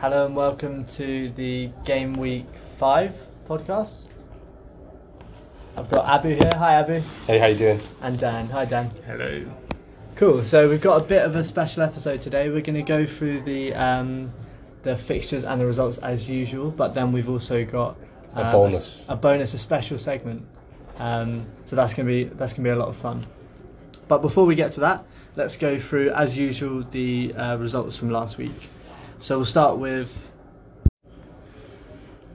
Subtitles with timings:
[0.00, 2.46] Hello and welcome to the Game Week
[2.78, 3.14] 5
[3.46, 4.04] podcast.
[5.76, 6.50] I've got Abu here.
[6.54, 7.02] Hi, Abu.
[7.26, 7.80] Hey, how you doing?
[8.00, 8.48] And Dan.
[8.48, 8.90] Hi, Dan.
[9.04, 9.44] Hello.
[10.16, 10.42] Cool.
[10.42, 12.48] So we've got a bit of a special episode today.
[12.48, 14.32] We're going to go through the um,
[14.84, 17.98] the fixtures and the results as usual, but then we've also got
[18.36, 19.04] A uh, bonus.
[19.06, 20.46] a, bonus, a special segment.
[20.96, 23.26] Um, so that's going to be that's going to be a lot of fun.
[24.08, 25.04] But before we get to that,
[25.36, 28.70] let's go through as usual the uh, results from last week.
[29.22, 30.26] So we'll start with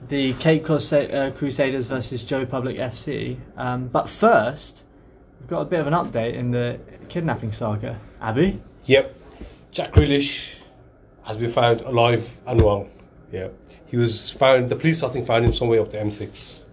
[0.08, 3.40] the Cape Cod uh, Crusaders versus Joe Public FC.
[3.58, 4.84] Um, but first,
[5.40, 6.80] we've got a bit of an update in the
[7.10, 8.00] kidnapping saga.
[8.22, 8.62] Abby?
[8.86, 9.16] Yep.
[9.72, 10.50] Jack Grealish
[11.24, 12.88] has been found alive and well.
[13.32, 13.48] Yeah.
[13.88, 16.30] He was found, the police I think found him somewhere up the M6.
[16.30, 16.66] He's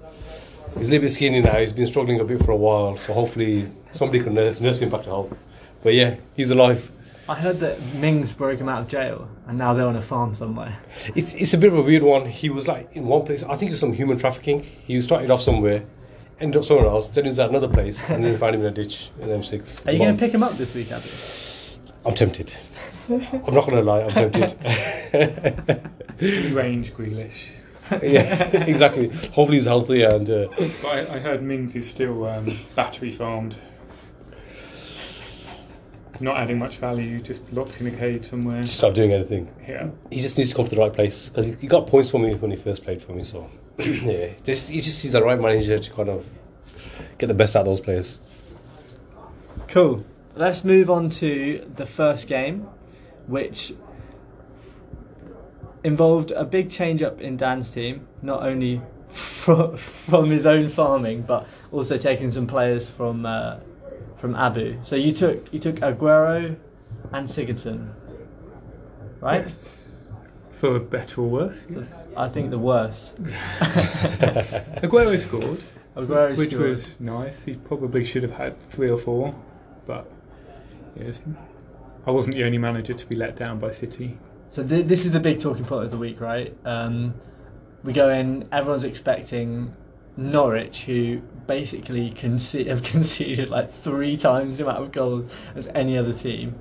[0.77, 3.73] a little bit skinny now, he's been struggling a bit for a while, so hopefully
[3.93, 5.35] somebody can nurse, nurse him back to health.
[5.83, 6.93] But yeah, he's alive.
[7.29, 10.35] I heard that Mings broke him out of jail and now they're on a farm
[10.35, 10.77] somewhere.
[11.15, 12.27] It's, it's a bit of a weird one.
[12.27, 14.63] He was like in one place, I think it's some human trafficking.
[14.63, 15.85] He started off somewhere,
[16.41, 18.71] ended up somewhere else, then he's at another place, and then found him in a
[18.73, 19.87] ditch in M6.
[19.87, 21.09] Are you going to pick him up this week, Abby?
[22.05, 22.55] I'm tempted.
[23.09, 24.59] I'm not going to lie, I'm tempted.
[26.53, 27.49] Range Grealish.
[28.03, 29.09] yeah, exactly.
[29.09, 33.57] Hopefully he's healthy and uh, But I, I heard Mings is still um, battery farmed.
[36.21, 38.63] Not adding much value, just locked in a cage somewhere.
[38.63, 39.49] just not doing anything.
[39.67, 39.89] Yeah.
[40.11, 42.19] He just needs to come to the right place because he, he got points for
[42.19, 43.25] me when he first played for me.
[43.25, 46.27] So yeah, just he just needs the right manager to kind of
[47.19, 48.21] get the best out of those players.
[49.69, 50.05] Cool.
[50.35, 52.69] Let's move on to the first game,
[53.27, 53.73] which
[55.85, 61.23] involved a big change up in Dan's team, not only fro- from his own farming,
[61.23, 63.57] but also taking some players from uh,
[64.23, 64.79] from Abu.
[64.85, 66.57] So you took you took Aguero
[67.13, 67.93] and Sigurdsson,
[69.21, 69.49] right?
[70.53, 71.89] For better or worse, yes.
[72.17, 73.17] I think the worst.
[74.81, 75.61] Aguero scored,
[75.97, 76.69] Aguero which scored.
[76.69, 77.43] was nice.
[77.43, 79.35] He probably should have had three or four,
[79.89, 80.09] but
[80.97, 81.21] yes,
[82.07, 84.17] I wasn't the only manager to be let down by City.
[84.51, 86.57] So th- this is the big talking point of the week, right?
[86.65, 87.15] Um,
[87.83, 88.49] we go in.
[88.53, 89.75] Everyone's expecting
[90.17, 95.97] Norwich, who basically conce- have conceded like three times the amount of goals as any
[95.97, 96.61] other team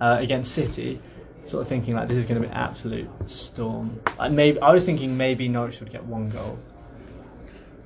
[0.00, 1.00] uh, against City.
[1.44, 4.00] Sort of thinking like this is going to be an absolute storm.
[4.18, 6.58] Like maybe I was thinking maybe Norwich would get one goal.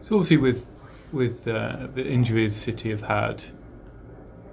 [0.03, 0.66] So obviously with
[1.12, 3.42] with uh, the injuries City have had,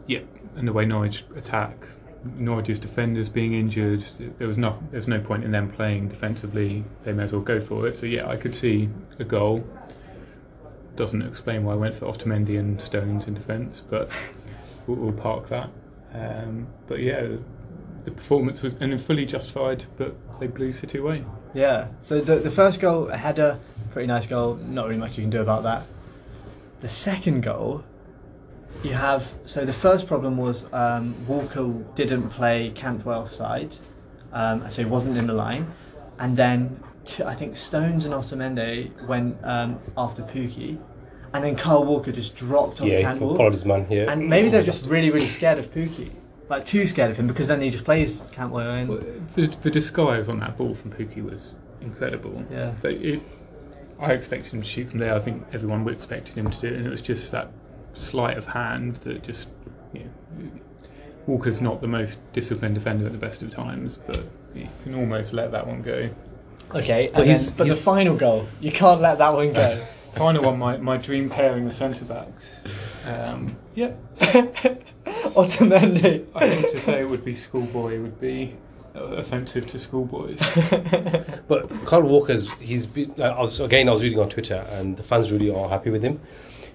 [0.08, 0.22] yeah,
[0.58, 1.88] and the way Norwich attack,
[2.36, 4.04] Norwich's defenders being injured,
[4.40, 6.84] there was no there's no point in them playing defensively.
[7.04, 7.98] They may as well go for it.
[7.98, 8.90] So yeah, I could see
[9.20, 9.64] a goal.
[10.98, 14.10] Doesn't explain why I went for Otamendi and Stones in defence, but
[14.88, 15.70] we'll, we'll park that.
[16.14, 17.28] Um, but yeah,
[18.04, 21.24] the performance was and fully justified, but they blew City away.
[21.54, 21.88] Yeah.
[22.02, 23.60] So the the first goal, a header,
[23.92, 24.56] pretty nice goal.
[24.56, 25.84] Not really much you can do about that.
[26.82, 27.84] The second goal,
[28.84, 29.34] you have.
[29.46, 33.76] So the first problem was um, Walker didn't play Cantwell side,
[34.34, 35.72] um, so he wasn't in the line.
[36.20, 36.84] And then
[37.26, 40.78] I think Stones and Otamendi went um, after Pukki,
[41.34, 43.36] and then Kyle Walker just dropped off Yeah, he Cantwell.
[43.36, 43.86] followed his man.
[43.90, 46.12] Yeah, And maybe they're just really, really scared of Pukki.
[46.50, 48.88] Like too scared of him because then he just plays Cantwell in.
[48.88, 49.04] Well,
[49.36, 52.46] the, the disguise on that ball from Pukki was incredible.
[52.50, 52.74] Yeah.
[52.82, 53.22] But it,
[54.00, 55.14] I expected him to shoot from there.
[55.14, 57.52] I think everyone would expected him to do it, and it was just that
[57.94, 59.50] sleight of hand that just.
[59.94, 60.50] You know,
[61.28, 64.24] Walker's not the most disciplined defender at the best of times, but
[64.56, 66.10] you can almost let that one go.
[66.76, 69.86] Okay, But and he's- then, but the final goal, you can't let that one go.
[70.16, 72.62] final one, my, my dream pairing of centre backs.
[73.06, 73.92] Um, yeah,
[75.06, 76.26] Otamendi.
[76.36, 78.56] I think to say it would be schoolboy would be
[78.96, 80.40] uh, offensive to schoolboys.
[81.48, 84.98] But Kyle Walker's he's been, like, I was, again I was reading on Twitter and
[84.98, 86.20] the fans really are happy with him.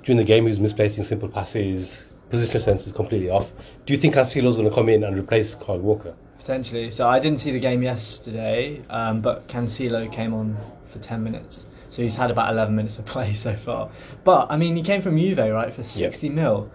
[0.02, 3.52] During the game he was misplacing simple passes, position sense is completely off.
[3.84, 6.14] Do you think Cancelo's going to come in and replace Kyle Walker?
[6.42, 6.90] Potentially.
[6.90, 10.56] So I didn't see the game yesterday, um, but Cancelo came on
[10.86, 11.66] for 10 minutes.
[11.88, 13.90] So he's had about 11 minutes of play so far.
[14.24, 16.68] But, I mean, he came from Juve, right, for 60 mil.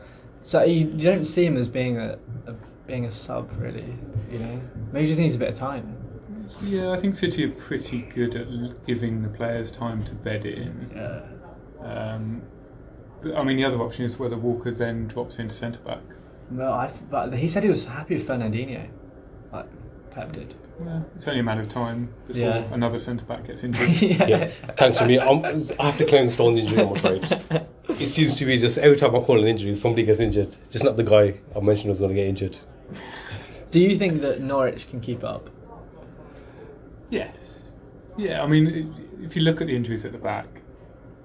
[0.43, 2.55] So you, you don't see him as being a, a
[2.85, 3.93] being a sub, really.
[4.31, 4.61] You know,
[4.93, 5.97] maybe he just needs a bit of time.
[6.61, 10.89] Yeah, I think City are pretty good at giving the players time to bed in.
[10.95, 11.85] Yeah.
[11.85, 12.41] Um,
[13.21, 15.99] but I mean, the other option is whether Walker then drops into centre back.
[16.49, 16.91] No, I.
[17.09, 18.87] But he said he was happy with Fernandinho.
[19.51, 19.65] Like
[20.11, 20.53] Pep did.
[20.83, 22.57] Yeah, it's only a matter of time before Yeah.
[22.73, 23.89] another centre back gets injured.
[23.99, 24.45] Yeah,
[24.77, 25.19] thanks to me.
[25.19, 25.43] I'm,
[25.79, 26.79] I have to claim the stone injury.
[26.81, 27.41] I'm afraid.
[27.99, 30.55] It seems to be just every time I call an injury, somebody gets injured.
[30.69, 32.55] Just not the guy I mentioned was going to get injured.
[33.71, 35.49] Do you think that Norwich can keep up?
[37.09, 37.33] yes,
[38.17, 40.47] Yeah, I mean, if you look at the injuries at the back,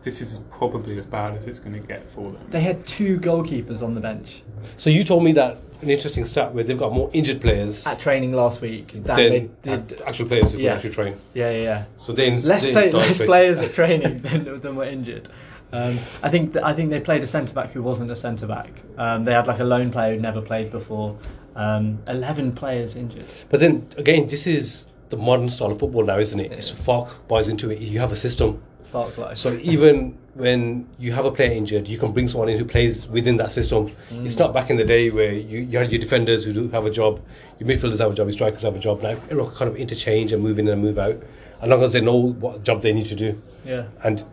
[0.05, 2.41] this is probably as bad as it's going to get for them.
[2.51, 4.43] They had two goalkeepers on the bench
[4.77, 8.01] So you told me that an interesting stat where they've got more injured players at
[8.01, 10.01] training last week than they did.
[10.07, 10.75] actual players who Yeah.
[10.75, 11.17] actually train.
[11.35, 11.85] Yeah, yeah, yeah.
[11.97, 15.29] So then less, play, less players at training than, than were injured.
[15.73, 18.47] Um, I think th- I think they played a centre back who wasn't a centre
[18.47, 18.71] back.
[18.99, 21.17] Um, they had like a lone player who never played before.
[21.57, 23.25] Um, Eleven players injured.
[23.51, 26.53] But then again, this is the modern style of football now, isn't it?
[26.53, 27.79] It's Farke buys into it.
[27.81, 28.63] You have a system.
[28.93, 29.37] Fuck like.
[29.39, 33.07] So even when you have a player injured, you can bring someone in who plays
[33.07, 33.91] within that system.
[34.11, 34.25] Mm.
[34.25, 36.87] It's not back in the day where you, you had your defenders who do have
[36.87, 37.21] a job,
[37.59, 39.03] your midfielders have a job, your strikers have a job.
[39.03, 41.23] Now everyone can kind of interchange and move in and move out,
[41.61, 43.41] as long as they know what job they need to do.
[43.65, 43.85] yeah.
[44.03, 44.25] And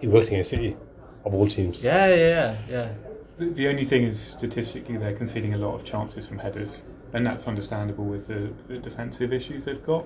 [0.00, 0.76] it worked against City,
[1.24, 1.82] of all teams.
[1.82, 2.88] Yeah, yeah, yeah, yeah.
[3.38, 6.82] The, the only thing is, statistically, they're conceding a lot of chances from headers,
[7.12, 10.04] and that's understandable with the, the defensive issues they've got.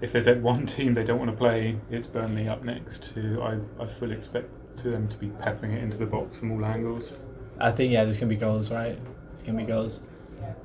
[0.00, 3.14] If there's at one team they don't want to play, it's Burnley up next.
[3.14, 4.48] So I, I fully expect
[4.78, 7.14] to them to be peppering it into the box from all angles.
[7.58, 8.98] I think yeah, there's gonna be goals, right?
[9.30, 10.00] There's gonna be goals.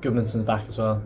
[0.00, 1.02] Goodmanson's back as well.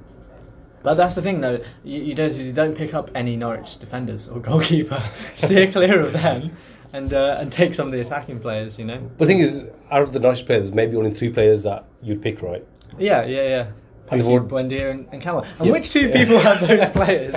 [0.83, 1.61] But that's the thing, though.
[1.83, 5.03] You, you don't you don't pick up any Norwich defenders or goalkeeper.
[5.37, 6.57] Steer clear of them,
[6.93, 8.79] and uh, and take some of the attacking players.
[8.79, 9.11] You know.
[9.19, 12.43] The thing is, out of the Norwich players, maybe only three players that you'd pick,
[12.43, 12.65] right?
[12.99, 13.71] Yeah, yeah, yeah.
[14.11, 15.45] And Pukki, the Buendia and, and Cantwell.
[15.59, 15.73] And Yeah.
[15.73, 16.17] which two Yeah.
[16.25, 17.35] people have those players?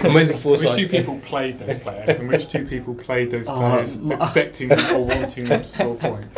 [0.04, 0.70] Amazing foresight.
[0.70, 4.12] Which two people played those players, and which two people played those Oh, players m-
[4.12, 6.34] expecting or wanting them to score points?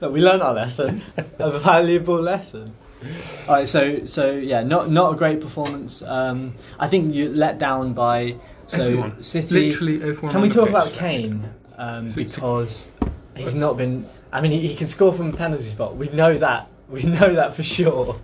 [0.00, 1.02] Look, we learned our lesson,
[1.38, 2.72] a valuable lesson.
[3.48, 6.02] All right, so so yeah, not not a great performance.
[6.02, 8.36] Um, I think you let down by
[8.68, 9.22] so Everyone.
[9.22, 9.70] City.
[9.70, 10.70] Literally everyone Can we talk pitch.
[10.70, 11.48] about Kane
[11.78, 12.90] um, City- because
[13.36, 14.06] he's not been.
[14.32, 15.96] I mean, he, he can score from a penalty spot.
[15.96, 16.68] We know that.
[16.88, 18.20] We know that for sure.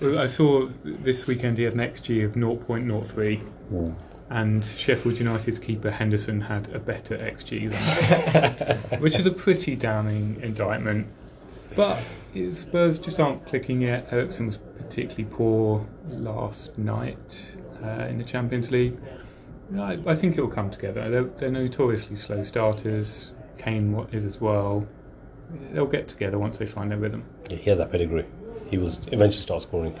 [0.00, 3.94] Well, I saw this weekend he had an XG of 0.03,
[4.30, 9.74] and Sheffield United's keeper Henderson had a better XG than that, which is a pretty
[9.74, 11.08] damning indictment.
[11.74, 12.02] But
[12.52, 14.06] Spurs just aren't clicking yet.
[14.12, 17.38] Eriksen was particularly poor last night
[17.82, 18.96] uh, in the Champions League.
[19.76, 21.10] I, I think it will come together.
[21.10, 23.32] They're, they're notoriously slow starters.
[23.58, 24.86] Kane is as well.
[25.72, 27.24] They'll get together once they find their rhythm.
[27.48, 28.26] Yeah, he has that pedigree.
[28.70, 29.98] He was eventually start scoring.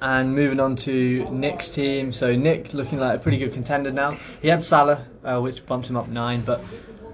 [0.00, 2.12] And moving on to Nick's team.
[2.12, 4.18] So Nick looking like a pretty good contender now.
[4.42, 6.62] He had Salah, uh, which bumped him up nine, but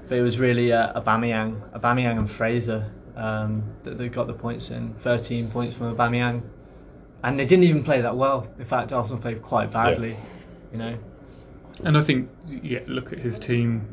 [0.09, 4.71] but it was really uh, Aubameyang, Aubameyang and Fraser um, that, that got the points
[4.71, 4.93] in.
[4.95, 6.43] 13 points from Aubameyang,
[7.23, 8.49] and they didn't even play that well.
[8.59, 10.17] In fact, Arsenal played quite badly.
[10.73, 10.99] You know.
[11.85, 13.87] And I think, yeah, look at his team.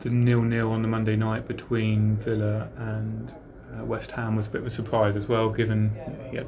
[0.00, 3.32] The nil-nil on the Monday night between Villa and
[3.78, 5.90] uh, West Ham was a bit of a surprise as well, given
[6.30, 6.46] he had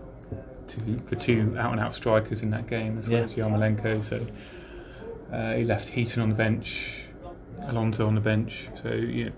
[0.68, 3.24] two, the two out-and-out strikers in that game as well Yeah.
[3.24, 4.04] as Yarmolenko.
[4.04, 4.26] So
[5.32, 7.04] uh, he left Heaton on the bench,
[7.62, 8.68] Alonso on the bench.
[8.82, 9.30] So yeah,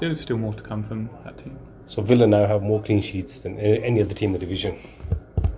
[0.00, 1.58] there's still more to come from that team.
[1.88, 4.78] So Villa now have more clean sheets than any other team in the division.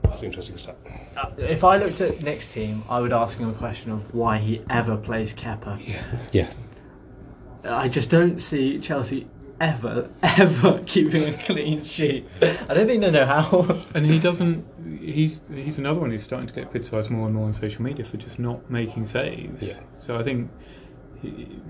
[0.04, 0.76] That's an interesting stat.
[1.16, 4.38] Uh, If I looked at Nick's team, I would ask him a question of why
[4.38, 5.78] he ever plays Kepa.
[6.32, 6.48] Yeah.
[7.64, 9.26] I just don't see Chelsea
[9.60, 12.26] ever, ever keeping a clean sheet.
[12.40, 13.82] I don't think they know how.
[13.94, 14.64] And he doesn't.
[15.00, 18.04] He's he's another one who's starting to get criticised more and more on social media
[18.04, 19.62] for just not making saves.
[19.62, 19.80] Yeah.
[19.98, 20.50] So I think
[21.20, 21.60] he,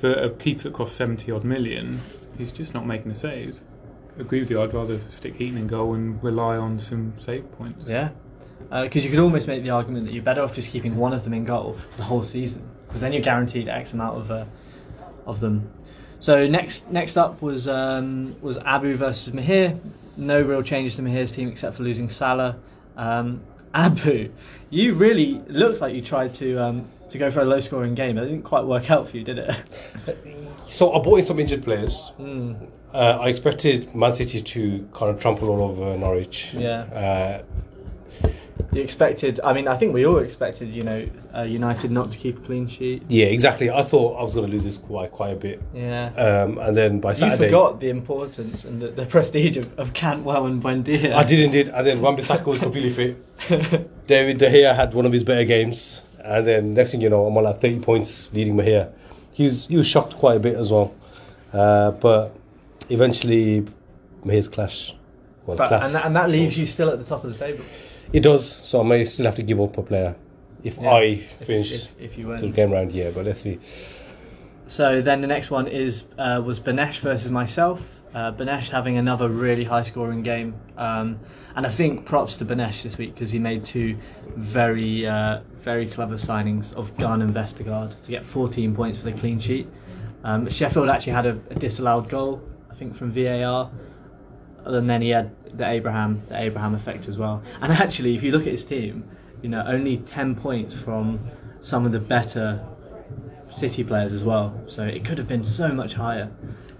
[0.00, 2.00] for a keeper that costs seventy odd million,
[2.38, 3.62] he's just not making the saves.
[4.18, 4.60] Agree with you.
[4.60, 7.88] I'd rather stick Heaton in goal and rely on some save points.
[7.88, 8.10] Yeah,
[8.70, 11.24] because you could almost make the argument that you're better off just keeping one of
[11.24, 14.44] them in goal for the whole season, because then you're guaranteed X amount of uh,
[15.30, 15.70] of them.
[16.18, 19.78] So next next up was um, was Abu versus Mahir.
[20.16, 22.56] No real changes to Mahir's team except for losing Salah.
[22.96, 23.40] Um,
[23.74, 24.30] Abu,
[24.70, 28.18] you really looked like you tried to um, to go for a low scoring game.
[28.18, 29.56] It didn't quite work out for you, did it?
[30.68, 32.12] So I bought in some injured players.
[32.16, 32.54] mm,
[32.94, 36.54] Uh, I expected Man City to kind of trample all over Norwich.
[36.54, 36.82] Yeah.
[36.82, 37.42] Uh,
[38.72, 39.40] you expected.
[39.42, 42.40] I mean, I think we all expected, you know, uh, United not to keep a
[42.42, 43.02] clean sheet.
[43.08, 43.70] yeah, exactly.
[43.70, 45.62] I thought I was going to lose this quite quite a bit.
[45.74, 46.06] Yeah.
[46.16, 49.92] Um, and then by Saturday, You forgot the importance and the, the prestige of, of
[49.92, 51.14] Cantwell and Buendia.
[51.14, 51.68] I did indeed.
[51.68, 53.16] And then Wan-Bissaka was completely fit.
[54.06, 57.26] David De Gea had one of his better games, and then next thing you know,
[57.26, 58.92] I'm on like 30 points leading Mahir.
[59.32, 60.92] He was he was shocked quite a bit as well,
[61.52, 62.34] uh, but
[62.90, 63.64] eventually
[64.24, 64.94] Mahir's clash.
[65.46, 67.38] Well, But, class and, that, and that leaves you still at the top of the
[67.38, 67.64] table.
[68.12, 70.16] It does, so I may still have to give up a player
[70.64, 72.52] if Yeah, I finish if, if you the win.
[72.52, 72.92] game round.
[72.92, 73.58] Yeah, but let's see.
[74.66, 77.80] So then the next one is uh, was Banesh versus myself.
[78.14, 80.54] Uh, Benesh having another really high scoring game.
[80.76, 81.20] Um,
[81.54, 83.96] and I think props to Benesh this week because he made two
[84.36, 89.12] very, uh, very clever signings of Gunn and Vestergaard to get 14 points for the
[89.12, 89.68] clean sheet.
[90.24, 93.70] Um, Sheffield actually had a, a disallowed goal, I think, from VAR.
[94.64, 97.42] And then he had the Abraham, the Abraham effect as well.
[97.60, 99.04] And actually, if you look at his team,
[99.42, 101.20] you know, only 10 points from
[101.60, 102.64] some of the better
[103.56, 104.58] City players as well.
[104.66, 106.30] So it could have been so much higher.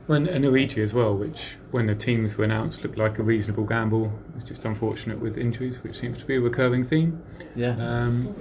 [0.07, 3.65] When and Origi as well, which when the teams were announced looked like a reasonable
[3.65, 4.13] gamble.
[4.35, 7.23] It's just unfortunate with injuries, which seems to be a recurring theme.
[7.55, 7.77] Yeah.
[7.79, 8.35] Um,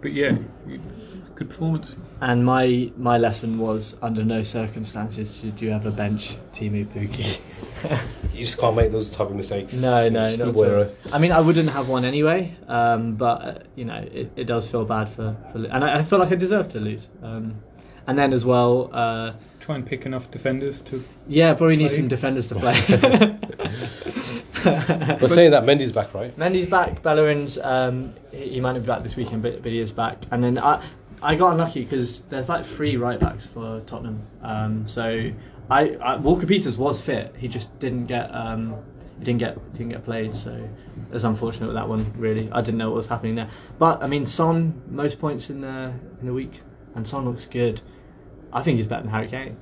[0.00, 0.36] but yeah,
[1.38, 1.94] good performance.
[2.20, 7.38] And my my lesson was under no circumstances should you ever bench Teemu Pukki.
[8.32, 9.74] You just can't make those type of mistakes.
[9.74, 10.92] no, no, not be at all.
[11.12, 14.68] I mean, I wouldn't have one anyway, um, but uh, you know, it, it does
[14.68, 17.08] feel bad for, for and I, I feel like I deserve to lose.
[17.22, 17.56] Um,
[18.06, 21.04] and then as well, uh, Try and pick enough defenders to.
[21.26, 21.96] yeah, probably need Play.
[21.96, 23.38] some defenders to play.
[24.64, 26.36] But saying that, Mendy's back, right?
[26.36, 27.02] Mendy's back.
[27.02, 30.18] Bellerin's um, he he might not be back this weekend, but, but he is back.
[30.30, 30.84] And then I
[31.22, 34.22] I got unlucky because there's like three right backs for Tottenham.
[34.42, 35.30] Um, so
[35.70, 37.34] I, I Walker Peters was fit.
[37.36, 38.76] He just didn't get um,
[39.18, 40.34] he didn't get didn't get played.
[40.34, 40.68] So
[41.12, 42.12] it's unfortunate with that one.
[42.16, 43.50] Really, I didn't know what was happening there.
[43.78, 46.60] But I mean, Son most points in the in the week,
[46.94, 47.80] and Son looks good.
[48.52, 49.56] I think he's better than Harry Kane.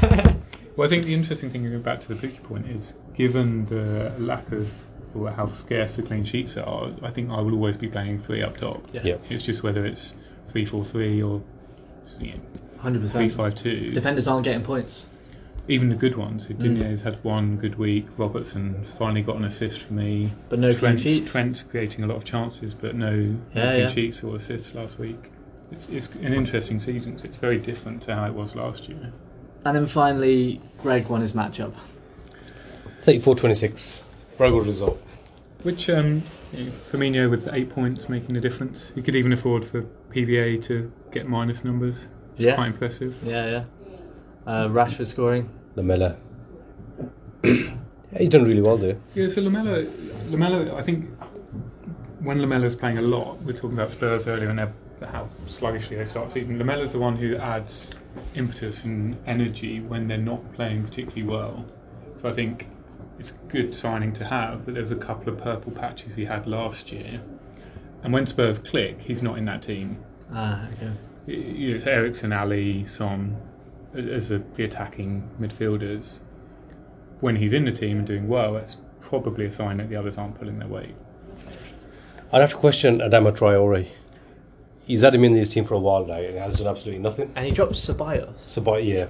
[0.78, 4.12] Well, I think the interesting thing going back to the Pukki point is, given the
[4.16, 4.87] lack of or
[5.34, 8.56] how scarce the clean sheets are, I think I will always be playing three up
[8.58, 8.82] top.
[8.92, 9.02] Yeah.
[9.04, 9.24] Yep.
[9.30, 10.14] It's just whether it's
[10.46, 11.42] three four three or
[12.20, 12.40] you know,
[12.78, 13.32] Hundred three percent.
[13.32, 13.92] five two.
[13.92, 15.06] Defenders aren't getting points.
[15.70, 16.46] Even the good ones.
[16.46, 16.58] Mm.
[16.62, 18.06] Digne's had one good week.
[18.16, 20.32] Robertson finally got an assist for me.
[20.48, 21.30] But no clean sheets.
[21.30, 23.88] Trent's creating a lot of chances, but no, no Yeah, clean yeah.
[23.88, 25.30] sheets or assists last week.
[25.70, 29.12] It's, it's an interesting season because it's very different to how it was last year.
[29.66, 31.74] And then finally, Greg won his matchup.
[33.02, 34.02] 34 26.
[34.38, 35.02] Very good result.
[35.64, 38.92] Which um, you know, Firmino with eight points making a difference.
[38.94, 41.96] He could even afford for PVA to get minus numbers.
[42.34, 42.54] It's Yeah.
[42.54, 43.16] quite impressive.
[43.24, 43.64] Yeah, yeah.
[44.46, 45.50] Uh, Rashford scoring.
[45.74, 46.16] Lamela.
[47.44, 47.70] yeah,
[48.16, 48.96] he's done really well there.
[49.14, 49.84] Yeah, so Lamela,
[50.30, 51.08] Lamela, I think
[52.20, 54.60] when Lamela's playing a lot, we are talking about Spurs earlier and
[55.04, 56.58] how sluggishly they start the season.
[56.58, 57.92] Lamela's the one who adds
[58.34, 61.64] impetus and energy when they're not playing particularly well.
[62.20, 62.66] So I think
[63.18, 66.24] it's a good signing to have, but there was a couple of purple patches he
[66.24, 67.20] had last year.
[68.02, 69.98] And when Spurs click, he's not in that team.
[70.32, 70.92] Ah, okay.
[71.26, 73.36] You know, it's Eriksen, Alli, Son
[73.94, 76.20] as a, the attacking midfielders.
[77.20, 80.16] When he's in the team and doing well, that's probably a sign that the others
[80.16, 80.94] aren't pulling their weight.
[82.32, 83.88] I'd have to question Adama Traore.
[84.84, 87.32] He's had him in his team for a while now and has done absolutely nothing.
[87.34, 88.36] And he dropped Ceballos.
[88.46, 89.08] So, but yeah, I'll,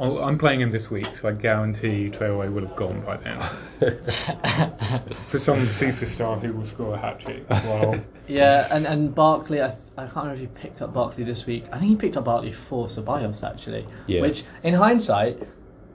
[0.00, 3.40] I'm playing him this week, so I guarantee Traore will have gone by then.
[5.28, 9.74] For some superstar who will score a hat trick, well, Yeah, and, and Barkley, I,
[9.96, 11.64] I can't remember if he picked up Barkley this week.
[11.72, 13.86] I think he picked up Barkley for Ceballos, actually.
[14.06, 14.20] Yeah.
[14.20, 15.42] Which, in hindsight,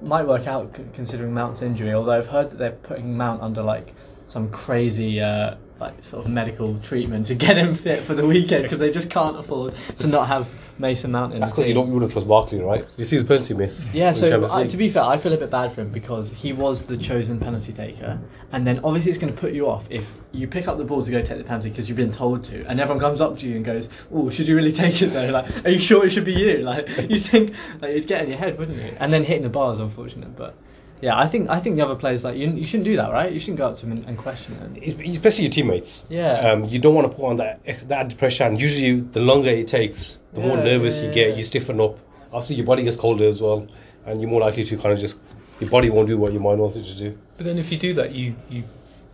[0.01, 3.61] might work out c- considering Mount's injury, although I've heard that they're putting Mount under,
[3.61, 3.93] like,
[4.27, 8.63] some crazy, uh, like, sort of medical treatment to get him fit for the weekend
[8.63, 11.87] because they just can't afford to not have Mason Mount in that's because you don't
[11.87, 12.87] you wouldn't trust Barkley, right?
[12.97, 13.91] You see his penalty miss.
[13.93, 16.53] Yeah, so I, to be fair, I feel a bit bad for him because he
[16.53, 18.19] was the chosen penalty taker,
[18.51, 21.03] and then obviously it's going to put you off if you pick up the ball
[21.03, 23.47] to go take the penalty because you've been told to, and everyone comes up to
[23.47, 25.29] you and goes, "Oh, should you really take it though?
[25.29, 28.29] Like, are you sure it should be you?" Like, you think like it'd get in
[28.29, 28.95] your head, wouldn't you?
[28.99, 30.55] And then hitting the bar is unfortunate, but
[31.03, 33.29] yeah, I think I think the other players like you, you shouldn't do that, right?
[33.29, 34.77] You shouldn't go up to them and, and question them.
[34.81, 36.05] Especially your teammates.
[36.07, 36.51] Yeah.
[36.51, 39.49] Um, you don't want to put on that that added pressure, and usually the longer
[39.49, 41.29] it takes, the more nervous yeah, you get.
[41.31, 41.35] yeah.
[41.35, 41.99] You stiffen up.
[42.31, 43.67] Obviously, your body gets colder as well,
[44.05, 45.17] and you're more likely to kind of just
[45.59, 47.17] your body won't do what your mind wants it to do.
[47.35, 48.63] but then if you do that, you, you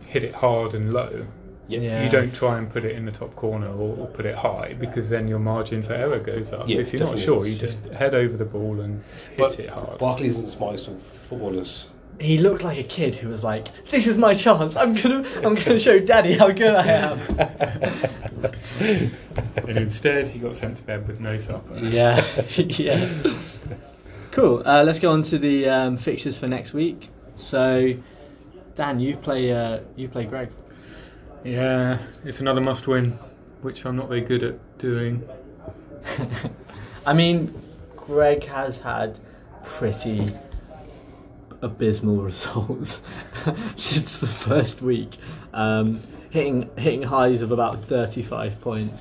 [0.06, 1.26] hit it hard and low.
[1.78, 2.04] Yeah.
[2.04, 4.74] You don't try and put it in the top corner or, or put it high
[4.78, 6.68] because then your margin for error goes up.
[6.68, 7.60] Yeah, if you're not sure, is, you yeah.
[7.60, 9.98] just head over the ball and hit But it hard.
[9.98, 11.88] Barkley isn't the smartest of footballers.
[12.18, 14.76] He looked like a kid who was like, "This is my chance.
[14.76, 17.18] I'm gonna, I'm gonna show Daddy how good I am."
[19.56, 21.78] and instead, he got sent to bed with no supper.
[21.78, 22.22] Yeah,
[22.56, 23.10] yeah.
[24.32, 24.62] Cool.
[24.66, 27.08] Uh, let's go on to the um, fixtures for next week.
[27.36, 27.94] So,
[28.76, 30.50] Dan, you play, uh, you play Greg.
[31.44, 33.18] Yeah, it's another must win,
[33.62, 35.26] which I'm not very good at doing.
[37.06, 37.54] I mean,
[37.96, 39.18] Greg has had
[39.64, 40.28] pretty
[41.62, 43.00] abysmal results
[43.76, 45.16] since the first week,
[45.54, 49.00] um, hitting hitting highs of about thirty five points.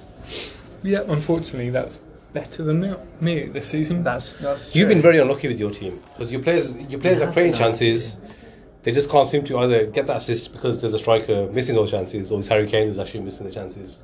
[0.81, 1.99] Yeah, unfortunately, that's
[2.31, 4.03] better than me- me this season.
[4.03, 4.73] That's that's.
[4.73, 7.33] You've been very unlucky with your team because your players, your players You are have
[7.33, 8.17] creating been chances.
[8.83, 11.91] They just can't seem to either get that assist because there's a striker missing those
[11.91, 14.01] chances, or it's Harry Kane who's actually missing the chances.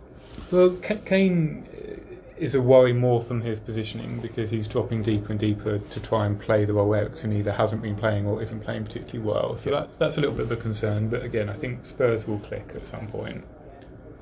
[0.52, 5.32] Well, Ka- Kane uh, is a worry more from his positioning because he's dropping deeper
[5.32, 8.60] and deeper to try and play the role Eriksen either hasn't been playing or isn't
[8.66, 9.56] playing particularly well.
[9.56, 9.80] So Yeah.
[9.82, 11.08] that, that's a little bit of a concern.
[11.08, 13.46] But again, I think Spurs will click at some point.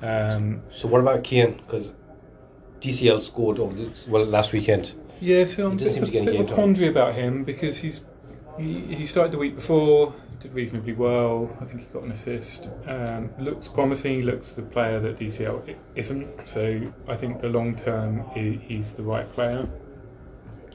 [0.02, 1.54] Um, So what about Kean?
[1.66, 1.94] Because
[2.80, 4.92] DCL scored over the, well last weekend.
[5.20, 7.14] yeah, so I'm He doesn't seem a to get any bit of a quandary about
[7.14, 8.00] him because he's
[8.58, 11.56] he, he started the week before, did reasonably well.
[11.60, 12.68] I think he got an assist.
[12.86, 14.22] Um, looks promising.
[14.22, 16.48] Looks the player that DCL isn't.
[16.48, 19.68] So I think the long term he's the right player.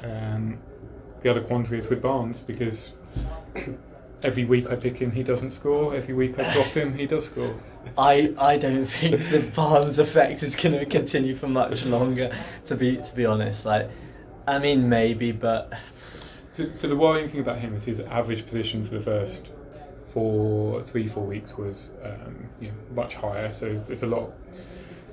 [0.02, 0.60] Um,
[1.22, 2.94] the other quandary is with Barnes because
[4.24, 5.96] every week I pick him, he doesn't score.
[5.96, 7.54] Every week I drop him, he does score.
[7.98, 12.36] I, I don't think the Barnes effect is going to continue for much longer.
[12.68, 13.90] To be to be honest, like,
[14.48, 15.74] I mean maybe, but
[16.52, 19.04] So, so the worrying thing about him is his average position for the
[20.88, 23.54] three, four weeks was um, you know, much higher.
[23.54, 24.32] So there's a lot,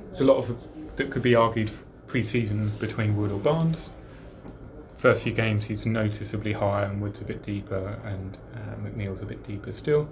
[0.08, 0.56] there's a lot of
[0.96, 1.70] that could be argued
[2.06, 3.90] pre-season between Wood or Barnes.
[4.96, 9.26] First few games he's noticeably higher and Wood's a bit deeper and uh, McNeil's a
[9.26, 10.08] bit deeper still.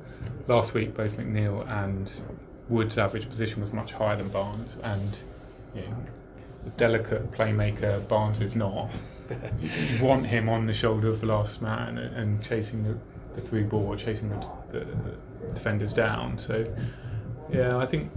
[0.46, 2.10] Last week both McNeil and
[2.68, 5.16] Wood's average position was much higher than Barnes and
[5.74, 8.90] the delicate playmaker Barnes is not
[10.00, 12.96] want him on the shoulder of the last man and, and chasing the,
[13.34, 16.38] the through ball, chasing the, the, the defenders down.
[16.38, 16.66] So,
[17.52, 18.10] yeah, I think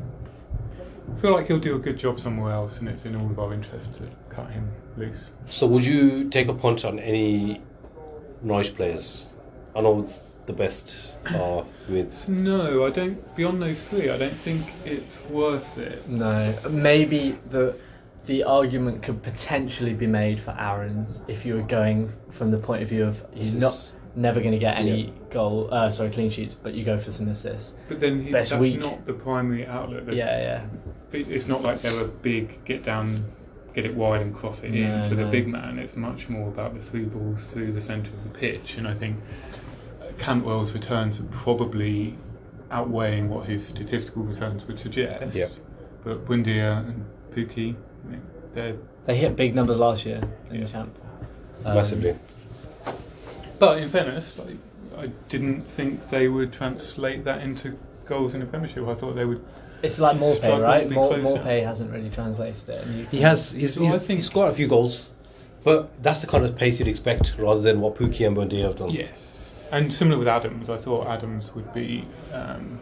[1.16, 3.40] I feel like he'll do a good job somewhere else, and it's in all of
[3.40, 5.30] our interest to cut him loose.
[5.50, 7.62] So would you take a punt on any
[8.42, 9.28] Norwich players?
[9.76, 10.10] I know
[10.48, 12.28] the best are with.
[12.28, 13.36] No, I don't.
[13.36, 16.08] Beyond those three, I don't think it's worth it.
[16.10, 17.76] no, maybe the
[18.28, 22.84] the argument could potentially be made for Aarons if you were going from the point
[22.84, 25.12] of view of he's This not is- never going to get any Yeah.
[25.30, 27.74] goal, uh, sorry, clean sheets, but you go for some assists.
[27.88, 28.80] But then he, Best that's week.
[28.80, 30.06] not the primary outlet.
[30.08, 30.40] The- Yeah,
[31.14, 31.20] yeah.
[31.20, 33.24] It's not like they're a big get down,
[33.74, 35.78] get it wide and cross it No, in for the big man.
[35.80, 38.94] It's much more about the through balls through the centre of the pitch, and I
[38.94, 39.18] think
[40.02, 42.18] uh, Cantwell's returns are probably
[42.72, 45.34] outweighing what his statistical returns would suggest.
[45.36, 45.52] Yep.
[46.04, 48.22] But Buendia and Pukki, I mean,
[48.54, 48.76] they're.
[49.06, 50.66] They hit big numbers last year in Yeah.
[50.66, 50.96] the champ.
[51.66, 52.18] Um, Massively.
[53.60, 54.58] But in fairness, like,
[54.98, 58.88] I didn't think they would translate that into goals in the Premiership.
[58.88, 59.44] I thought they would.
[59.84, 60.90] It's like Maupay, Struggle right?
[60.90, 63.08] Mor- Maupay hasn't really translated it.
[63.10, 63.52] He has.
[63.52, 65.10] He's, So he's, I think- he's scored a few goals,
[65.64, 68.76] but that's the kind of pace you'd expect rather than what Pukki and Bundy have
[68.76, 68.90] done.
[68.92, 72.80] Yes, and similar with Adams, I thought Adams would be um,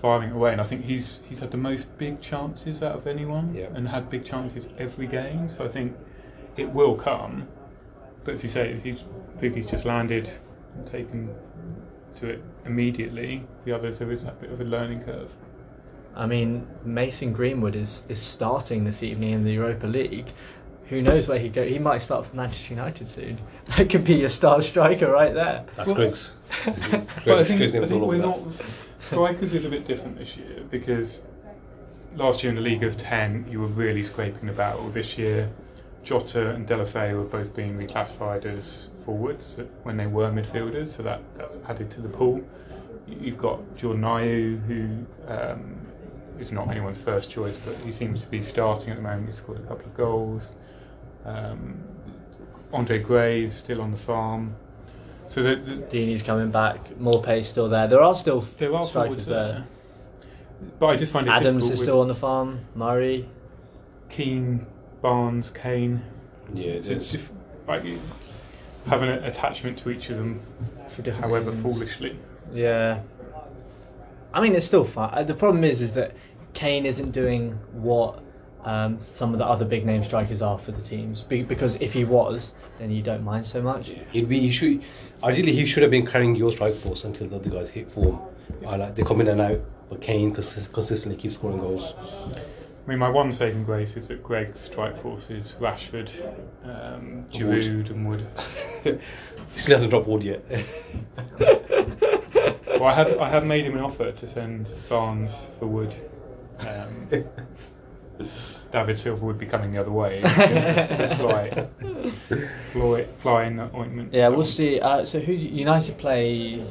[0.00, 3.54] firing away, and I think he's he's had the most big chances out of anyone,
[3.54, 3.66] Yeah.
[3.74, 5.48] and had big chances every game.
[5.50, 5.96] So I think
[6.56, 7.46] it will come,
[8.24, 9.04] but as you say, he's
[9.40, 10.30] Pukki's just landed
[10.76, 11.30] and taken
[12.16, 13.46] to it immediately.
[13.64, 15.30] The others there is that bit of a learning curve.
[16.14, 20.26] I mean, Mason Greenwood is, is starting this evening in the Europa League.
[20.90, 21.64] Who knows where he'd go?
[21.64, 23.38] He might start for Manchester United soon.
[23.76, 25.64] That could be a star striker right there.
[25.76, 26.32] That's Well- Griggs.
[26.64, 28.40] But I Griggs, think, Griggs I think we're not.
[29.00, 31.22] Strikers is a bit different this year because
[32.16, 34.90] last year in the League of Ten, you were really scraping the battle.
[34.90, 35.48] This year,
[36.02, 41.20] Jota and Deulofeu were both being reclassified as forwards when they were midfielders, so that,
[41.36, 42.42] that's added to the pool.
[43.06, 45.76] You've got Jordan Ayew, who um,
[46.40, 49.28] is not anyone's first choice, but he seems to be starting at the moment.
[49.28, 50.52] He scored a couple of goals.
[51.24, 51.82] Um,
[52.72, 54.54] Andre Gray is still on the farm.
[55.28, 56.98] So the, the, Deeney's coming back.
[56.98, 57.86] Maupay's still there.
[57.86, 59.66] There are still there are strikers forwards there.
[60.78, 62.60] But I just find it Adams is still on the farm.
[62.74, 63.28] Murray.
[64.08, 64.66] Kean,
[65.00, 66.02] Barnes, Kane.
[66.52, 67.12] Yeah, it So it's is.
[67.12, 67.32] just
[67.68, 68.00] like you
[68.86, 70.40] have an attachment to each of them,
[70.88, 71.74] For different however reasons.
[71.74, 72.18] foolishly.
[72.52, 73.00] Yeah.
[74.34, 75.10] I mean, it's still fun.
[75.12, 76.14] Uh, The problem is, is that
[76.54, 78.20] Kane isn't doing what
[78.64, 81.22] um, some of the other big name strikers are for the teams.
[81.22, 83.90] Be- because if he was, then you don't mind so much.
[84.12, 84.40] He'd be.
[84.40, 84.82] He should.
[85.22, 88.20] Ideally, he should have been carrying your strike force until the other guys hit form.
[88.66, 91.94] I like they come in and out, but Kane consist- consistently keeps scoring goals.
[91.96, 96.10] I mean, my one saving grace is that Greg's strike force is Rashford,
[96.64, 97.30] um, Wood.
[97.32, 98.26] Giroud, and Wood.
[99.52, 100.44] he still hasn't dropped wood yet.
[102.80, 105.94] Well, I have I have made him an offer to send Barnes for Wood.
[106.60, 107.08] Um,
[108.72, 111.68] David Silva would be coming the other way just to fly,
[112.72, 114.12] fly, fly in that ointment.
[114.12, 114.80] Yeah, we'll see.
[114.80, 116.64] Uh, so who United play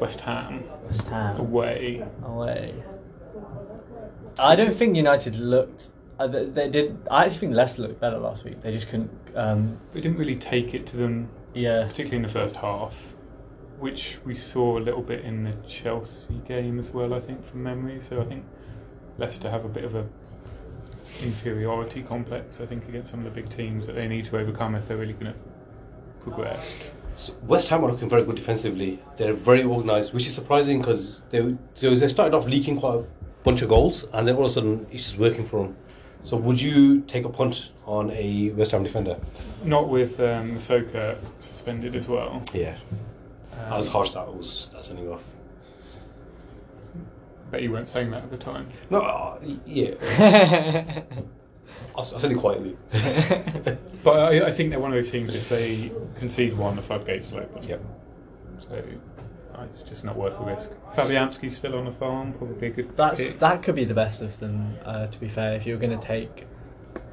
[0.00, 2.04] West Ham West Ham away.
[2.24, 2.74] away.
[4.38, 6.98] I don't think United looked uh, they, they did.
[7.10, 8.62] I actually think Leicester looked better last week.
[8.62, 9.10] They just couldn't.
[9.34, 12.94] Um, They didn't really take it to them, yeah, particularly in the first half,
[13.78, 17.14] which we saw a little bit in the Chelsea game as well.
[17.14, 18.02] I think from memory.
[18.06, 18.44] So I think
[19.16, 20.06] Leicester have a bit of a
[21.22, 22.60] inferiority complex.
[22.60, 24.96] I think against some of the big teams that they need to overcome if they're
[24.96, 25.38] really going to
[26.20, 26.64] progress.
[27.16, 28.98] So West Ham are looking very good defensively.
[29.16, 33.04] They're very organised, which is surprising because they, they started off leaking quite a
[33.42, 35.76] bunch of goals, and then all of a sudden it's just working for them.
[36.22, 39.18] So would you take a punt on a West Ham defender?
[39.64, 42.42] Not with um, Masuaku suspended as well.
[42.52, 42.76] Yeah,
[43.52, 45.22] Um, as harsh that was that sending off.
[47.50, 48.68] Bet you weren't saying that at the time.
[48.90, 49.94] No, uh, yeah,
[51.96, 52.76] I'll, I'll it quietly.
[54.02, 55.34] But I, I think they're one of those teams.
[55.34, 57.62] If they concede one, the floodgates will open.
[57.64, 57.82] yep.
[58.60, 58.82] So
[59.54, 60.70] uh, it's just not worth the risk.
[60.94, 62.32] Fabianski's still on the farm.
[62.32, 62.96] Probably a good.
[62.96, 63.38] that's pick.
[63.40, 64.74] that could be the best of them.
[64.84, 66.46] Uh, to be fair, if you're going to take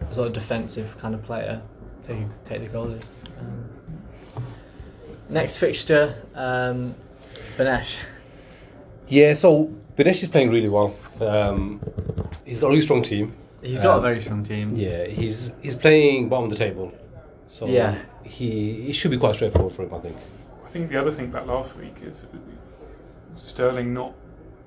[0.10, 1.62] a sort of defensive kind of player,
[2.06, 3.04] take take the goalie.
[3.40, 3.66] Um,
[5.30, 6.96] next fixture, um,
[7.58, 7.98] Benesh.
[9.10, 10.96] Yeah, so Benesh is playing really well.
[11.20, 11.82] Um,
[12.46, 13.34] he's got a really strong team.
[13.62, 14.76] He's got Um, a very strong team.
[14.76, 16.92] Yeah, he's he's playing bottom of the table.
[17.48, 17.96] So Yeah.
[18.24, 20.16] he it should be quite straightforward for him, I think.
[20.66, 22.28] I think the other thing about last week is
[23.36, 24.14] Sterling not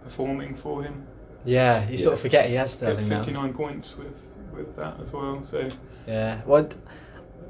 [0.03, 1.07] performing for him.
[1.45, 3.17] Yeah, you sort of forget he has Get Sterling now.
[3.19, 4.19] 59 points with
[4.53, 5.43] with that as well.
[5.43, 5.69] So
[6.09, 6.41] Yeah.
[6.45, 6.73] What?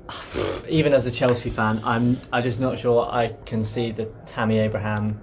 [0.69, 4.59] Even as a Chelsea fan, I'm I'm just not sure I can see the Tammy
[4.59, 5.19] Abraham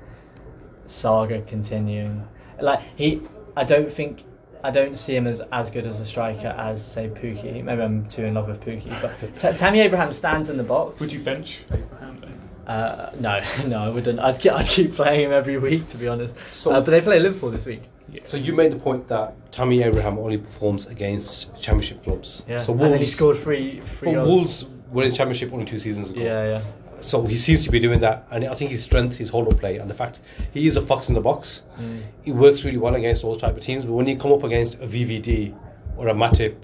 [0.88, 2.26] saga continuing.
[2.62, 3.22] Like he,
[3.56, 4.24] I don't think
[4.64, 7.64] I don't see him as as good as a striker as say Pukki.
[7.64, 9.20] Maybe I'm too in love with Pukki, but
[9.52, 11.00] T- Tammy Abraham stands in the box.
[11.00, 12.34] would you bench Abraham then?
[12.76, 14.20] Uh, no, no, I wouldn't.
[14.20, 16.34] I'd, ke- I'd keep playing him every week, to be honest.
[16.52, 17.84] So- uh, but they play Liverpool this week.
[18.12, 18.22] Yeah.
[18.26, 22.44] So you made the point that Tammy Abraham only performs against championship clubs.
[22.48, 24.28] Yeah, So and then he scored three, three but goals.
[24.28, 26.22] Wolves were in championship only two seasons ago.
[26.22, 26.62] Yeah, yeah.
[27.00, 29.78] So he seems to be doing that, and I think his strength, his hold-up play,
[29.78, 30.20] and the fact
[30.52, 32.02] he is a fox in the box, Mm.
[32.24, 33.86] he works really well against those type of teams.
[33.86, 35.54] But when you come up against a VVD
[35.96, 36.56] or a Matip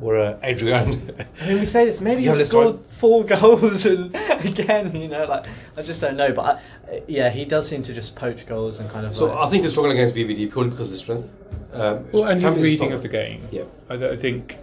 [0.00, 1.10] or a Adrian,
[1.42, 2.00] I mean, we say this.
[2.00, 5.44] Maybe You he scored this four goals, and again, you know, like
[5.76, 6.32] I just don't know.
[6.32, 6.42] But
[6.90, 9.14] I, yeah, he does seem to just poach goals and kind of.
[9.14, 11.28] so like, I think he's struggling against VVD purely because of his strength.
[11.74, 12.92] Um, Well, and his Tammy's reading strong.
[12.94, 13.46] of the game.
[13.50, 13.64] Yeah.
[13.90, 14.56] I, I think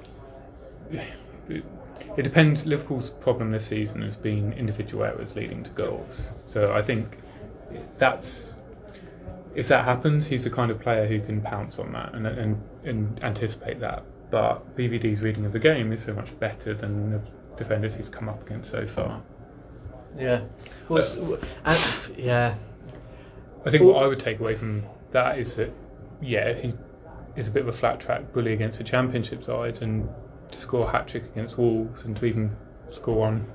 [2.19, 2.65] it, depends.
[2.65, 6.21] Liverpool's problem this season has been individual errors leading to goals.
[6.49, 7.17] So I think
[7.97, 8.53] that's
[9.55, 12.61] if that happens, he's the kind of player who can pounce on that and and,
[12.83, 14.03] and anticipate that.
[14.31, 17.21] But VVD's reading of the game is so much better than the
[17.57, 19.21] defenders he's come up against so far.
[20.17, 20.41] yeah,
[20.87, 21.79] well, and,
[22.17, 22.53] yeah,
[23.65, 25.71] I think Well- what I would take away from that is that,
[26.21, 26.73] yeah, he
[27.35, 30.07] is a bit of a flat track bully against the Championship side, and
[30.51, 32.55] to score a hat trick against Wolves and to even
[32.91, 33.45] score one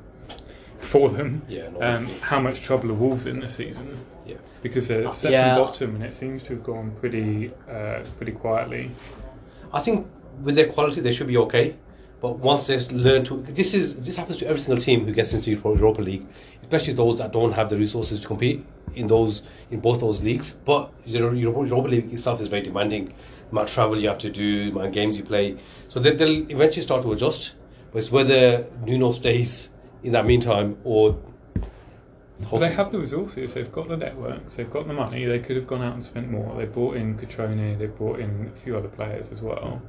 [0.81, 1.43] for them.
[1.49, 3.99] Yeah, um, how much trouble are Wolves in this season?
[4.27, 4.37] Yeah.
[4.63, 5.59] Because they're Uh, second yeah.
[5.59, 8.91] bottom, and it seems to have gone pretty, uh, pretty quietly.
[9.73, 10.07] I think
[10.43, 11.77] with their quality, they should be okay.
[12.21, 15.35] But once they learn to, this is this happens to every single team who gets
[15.35, 16.27] into Europa League,
[16.63, 20.55] especially those that don't have the resources to compete in those in both those leagues.
[20.65, 23.13] But you know, Europa, Europa League itself is very demanding.
[23.51, 26.51] Amount of travel you have to do, amount of games you play, so they, they'll
[26.51, 27.53] eventually start to adjust.
[27.93, 29.71] But it's whether Nuno stays
[30.03, 31.19] in that meantime or.
[32.51, 35.55] Well, they have the resources, they've got the networks, they've got the money, they could
[35.55, 36.57] have gone out and spent more.
[36.57, 39.81] They brought in Cutrone, they brought in a few other players as well.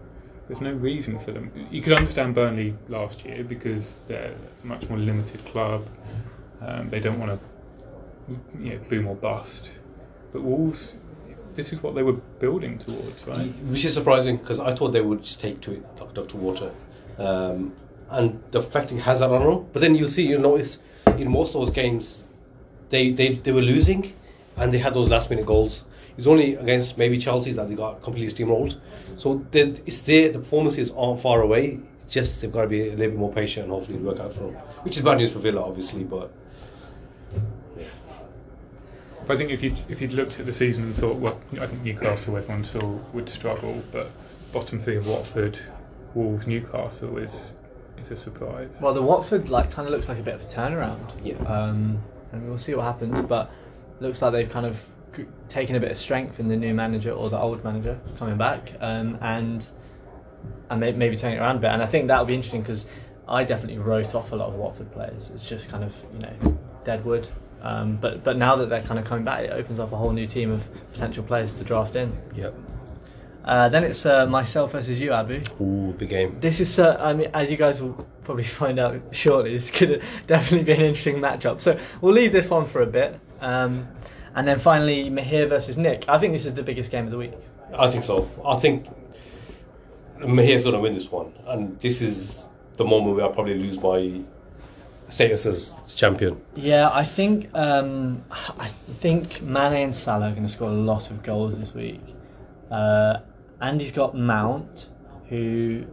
[0.48, 1.52] There's no reason for them.
[1.72, 5.88] You could understand Burnley last year because they're a much more limited club.
[6.62, 7.40] Um, they don't want to
[8.60, 9.72] you know, boom or bust.
[10.32, 10.96] But Wolves,
[11.56, 13.54] this is what they were building towards, right?
[13.66, 16.72] Which is surprising because I thought they would just take to it like to water,
[17.18, 17.74] um,
[18.10, 19.66] and the fact he has that on them.
[19.74, 20.80] But then you'll see, you'll notice
[21.18, 22.26] in most of those games,
[22.90, 24.14] they, they, they were losing,
[24.58, 25.84] and they had those last minute goals.
[26.18, 28.80] It's only against maybe Chelsea that they got completely steamrolled.
[29.18, 30.32] So it's there.
[30.32, 31.80] The performances aren't far away.
[32.10, 34.34] Just they've got to be a little bit more patient and hopefully it'll work out
[34.34, 34.54] for them.
[34.84, 36.32] Which is bad news for Villa, obviously, but
[39.28, 41.68] But I think if you if you'd looked at the season and thought, well, I
[41.68, 44.12] think Newcastle everyone saw would struggle, but
[44.54, 45.60] bottom three of Watford,
[46.14, 47.54] Wolves, Newcastle is
[47.98, 48.70] is a surprise.
[48.82, 51.12] Well, the Watford like kind of looks like a bit of a turnaround.
[51.24, 51.36] Yeah.
[51.44, 53.52] Um, and we'll see what happens, but
[54.00, 54.78] looks like they've kind of
[55.48, 58.74] taken a bit of strength in the new manager or the old manager coming back,
[58.82, 59.66] um, and
[60.70, 61.72] and may- maybe turning it around a bit.
[61.72, 62.86] And I think that'll be interesting because
[63.28, 65.32] I definitely wrote off a lot of Watford players.
[65.34, 67.28] It's just kind of you know deadwood.
[67.66, 70.12] Um, but but now that they're kind of coming back, it opens up a whole
[70.12, 70.62] new team of
[70.94, 72.16] potential players to draft in.
[72.36, 72.54] Yep.
[73.44, 75.42] Uh, then it's uh, myself versus you, Abu.
[75.60, 76.38] Ooh, big game.
[76.40, 80.04] This is, uh, I mean, as you guys will probably find out shortly, this could
[80.28, 81.60] definitely be an interesting matchup.
[81.62, 83.20] So we'll leave this one for a bit.
[83.42, 83.88] Um,
[84.36, 86.06] and then finally, Mahir versus Nick.
[86.08, 87.34] I think this is the biggest game of the week.
[87.74, 88.30] I think so.
[88.46, 88.88] I think
[90.20, 92.48] Mahir's going to win this one, and this is
[92.78, 94.22] the moment where I probably lose my
[95.10, 96.42] status as champion.
[96.56, 98.24] Yeah, I think um,
[98.60, 98.68] I
[99.00, 102.02] think Mane and Salah are going to score a lot of goals this week.
[102.72, 103.18] Uh,
[103.78, 104.90] he's got Mount,
[105.30, 105.86] who,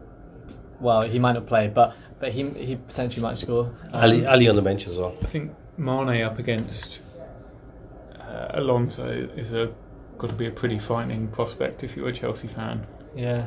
[0.80, 3.66] well, he might not play, but but he he potentially might score.
[3.92, 5.14] Um, Ali, Ali on the bench as well.
[5.22, 7.00] I think Mane up against
[8.18, 9.72] uh, Alonso is a
[10.18, 13.44] got to be a pretty frightening prospect if you're a Chelsea fan, Yeah.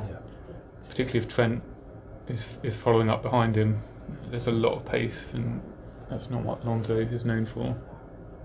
[0.90, 1.64] particularly if Trent
[2.28, 3.82] is is following up behind him.
[4.32, 5.62] There's a lot of pace, and
[6.10, 7.76] that's not what Alonso is known for.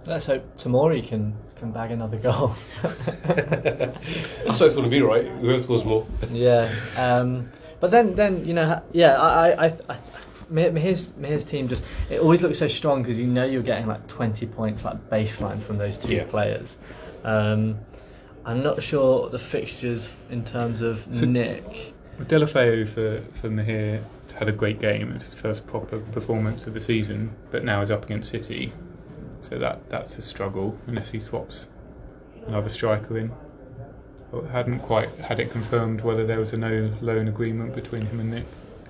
[0.07, 2.55] Let's hope Tomori can can bag another goal.
[2.83, 5.27] That's what it's going to be, right?
[5.27, 6.07] Whoever scores more.
[6.31, 6.73] yeah.
[6.97, 9.67] Um, but then then you know yeah I I.
[9.67, 9.99] I, I
[10.51, 13.87] Mahir- Mahir's, Mahir's team just it always looks so strong because you know you're getting
[13.87, 16.25] like 20 points like baseline from those two Yeah.
[16.25, 16.69] players.
[17.23, 17.79] Um,
[18.45, 21.95] I'm not sure the fixtures in terms of So- Nick.
[22.19, 24.03] Well, Deulofeu for for Mahir
[24.41, 25.13] had a great game.
[25.15, 28.73] It's his first proper performance of the season, but now is up against City,
[29.41, 31.69] so that that's a struggle unless he swaps
[32.47, 33.31] another striker in.
[34.33, 38.19] Well, hadn't quite had it confirmed whether there was a no loan agreement between him
[38.21, 38.47] and Nick.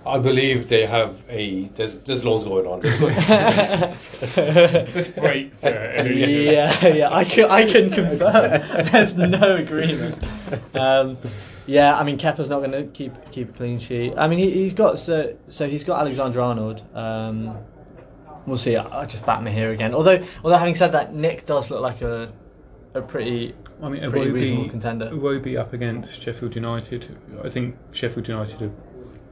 [0.06, 2.80] I believe they have a there's there's loans going on.
[4.34, 5.52] There's no- Great.
[5.62, 8.62] yeah, yeah, I can, I can confirm.
[8.92, 10.16] There's no agreement.
[10.74, 11.18] Um,
[11.76, 14.14] yeah, I mean Kepa's not going to keep keep a clean sheet.
[14.16, 16.82] I mean he, he's got so so he's got Alexander Arnold.
[16.94, 17.56] Um,
[18.46, 18.76] we'll see.
[18.76, 19.94] I, I just bat me here again.
[19.94, 22.32] Although although having said that, Nick does look like a
[22.94, 25.06] a pretty I mean, pretty Iwobi- reasonable contender.
[25.10, 27.16] Iwobi up against Sheffield United.
[27.44, 28.72] I think Sheffield United are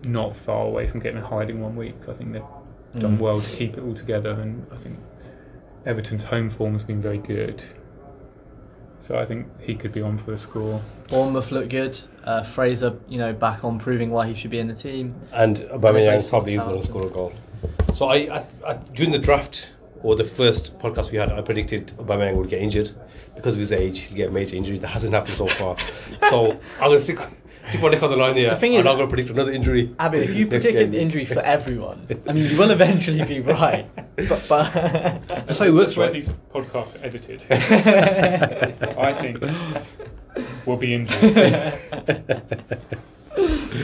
[0.04, 1.96] not far away from getting a hiding one week.
[2.08, 2.42] I think they've
[3.02, 3.20] done Mm.
[3.20, 4.96] well to keep it all together, and I think
[5.84, 7.62] Everton's home form has been very good.
[9.00, 10.80] So I think he could be on for the score.
[11.08, 11.98] Bournemouth look good.
[12.24, 15.14] Uh, Fraser, you know, back on proving why he should be in the team.
[15.32, 17.32] and They Aubameyang probably is scored going to score a goal.
[17.94, 19.70] So I, I, I during the draft
[20.02, 22.90] or the first podcast we had, I predicted Aubameyang would get injured
[23.34, 24.00] because of his age.
[24.00, 24.78] He'd get a major injury.
[24.78, 25.76] That hasn't happened so far.
[26.30, 27.18] so I'm going to stick
[27.68, 28.50] stick my neck on the line here.
[28.50, 29.94] The thing I'm is- not going to predict another injury.
[29.98, 33.40] Abby, if you next predict an injury for everyone, I mean, you will eventually be
[33.40, 33.86] right.
[34.16, 34.72] But, but
[35.46, 36.12] That's how it works, why right?
[36.12, 37.42] these podcasts are edited.
[38.98, 39.40] I think
[40.66, 41.78] we'll be injured.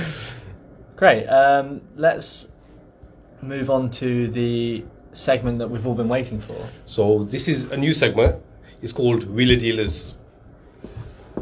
[0.97, 1.27] Great.
[1.27, 2.49] Um, let's
[3.43, 6.57] move on to the segment that we've all been waiting for.
[6.87, 8.43] So this is a new segment.
[8.83, 10.15] It's called Wheeler Dealers.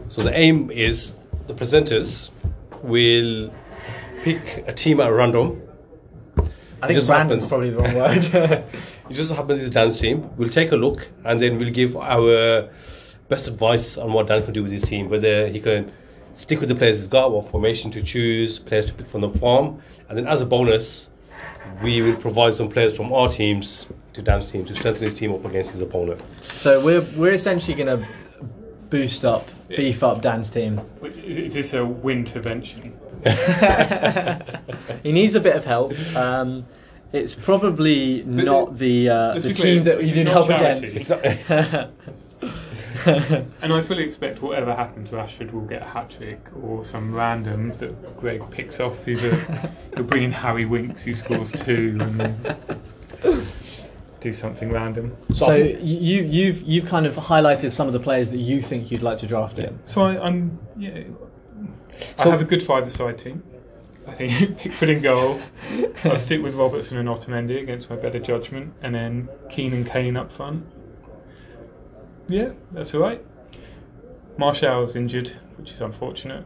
[0.08, 1.14] So the aim is
[1.46, 2.30] the presenters
[2.82, 3.52] will
[4.22, 5.60] pick a team at random.
[6.80, 7.48] I think just random is happens.
[7.48, 8.64] probably the wrong word.
[9.10, 10.30] It just happens it's dance team.
[10.38, 12.70] We'll take a look and then we'll give our
[13.28, 15.10] best advice on what Dan can do with his team.
[15.10, 15.92] Whether he can
[16.32, 19.28] stick with the players he's got, what formation to choose, players to pick from the
[19.28, 21.08] farm, and then as a bonus,
[21.82, 25.32] we will provide some players from our teams to Dan's team to strengthen his team
[25.34, 26.20] up against his opponent.
[26.56, 28.08] so we're we're essentially going to
[28.88, 30.80] boost up, beef up Dan's team.
[31.02, 32.92] Is, is this a wintervention?
[35.02, 35.92] he needs a bit of help.
[36.16, 36.66] Um,
[37.12, 40.32] it's probably not the uh, the be clear, team that this you is need not
[40.32, 40.86] help charity.
[40.88, 41.10] against.
[41.12, 41.90] It's not,
[43.62, 47.14] And I fully expect whatever happens to Ashford will get a hat trick or some
[47.14, 49.06] random that Greg picks off.
[49.06, 49.36] Either
[49.94, 53.46] he'll bring in Harry Winks who scores two and then
[54.22, 55.16] do something random.
[55.34, 59.02] So you you've you've kind of highlighted some of the players that you think you'd
[59.02, 59.78] like to draft in.
[59.84, 61.02] So I, I'm yeah.
[62.18, 63.42] I have a good five-a-side team.
[64.06, 65.40] I think Pickford in goal.
[66.04, 70.16] I'll stick with Robertson and Otamendi against my better judgment, and then Kean and Kane
[70.16, 70.66] up front.
[72.28, 73.24] Yeah, that's all right.
[74.38, 76.44] Martial's injured, which is unfortunate.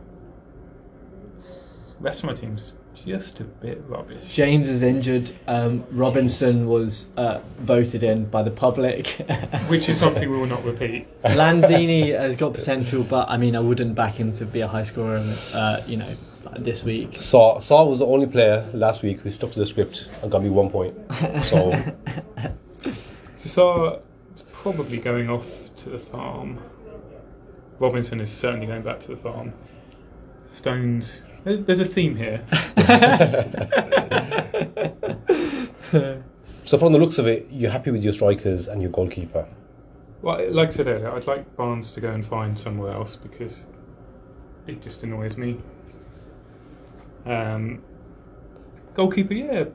[2.00, 2.72] Rest of my team's
[3.04, 4.32] just a bit rubbish.
[4.32, 5.30] James is injured.
[5.46, 9.06] Um, Robinson was uh, voted in by the public.
[9.68, 11.06] Which is something we will not repeat.
[11.22, 14.82] Lanzini has got potential, but I mean, I wouldn't back him to be a high
[14.82, 15.22] scorer.
[15.52, 16.16] Uh, you know,
[16.58, 17.18] this week.
[17.18, 20.42] Saw Saw was the only player last week who stuck to the script and got
[20.42, 20.96] me one point.
[21.42, 21.72] So
[23.36, 24.00] Cesar
[24.34, 25.46] is probably going off
[25.78, 26.58] to the farm.
[27.78, 29.52] Robinson is certainly going back to the farm.
[30.54, 31.20] Stones.
[31.46, 32.42] There's, there's a theme here.
[36.64, 39.46] so from the looks of it, you're happy with your strikers and your goalkeeper.
[40.22, 43.60] Well, like I said earlier, I'd like Barnes to go and find somewhere else because
[44.66, 45.60] it just annoys me.
[47.26, 47.80] Um,
[48.94, 49.66] goalkeeper, yeah.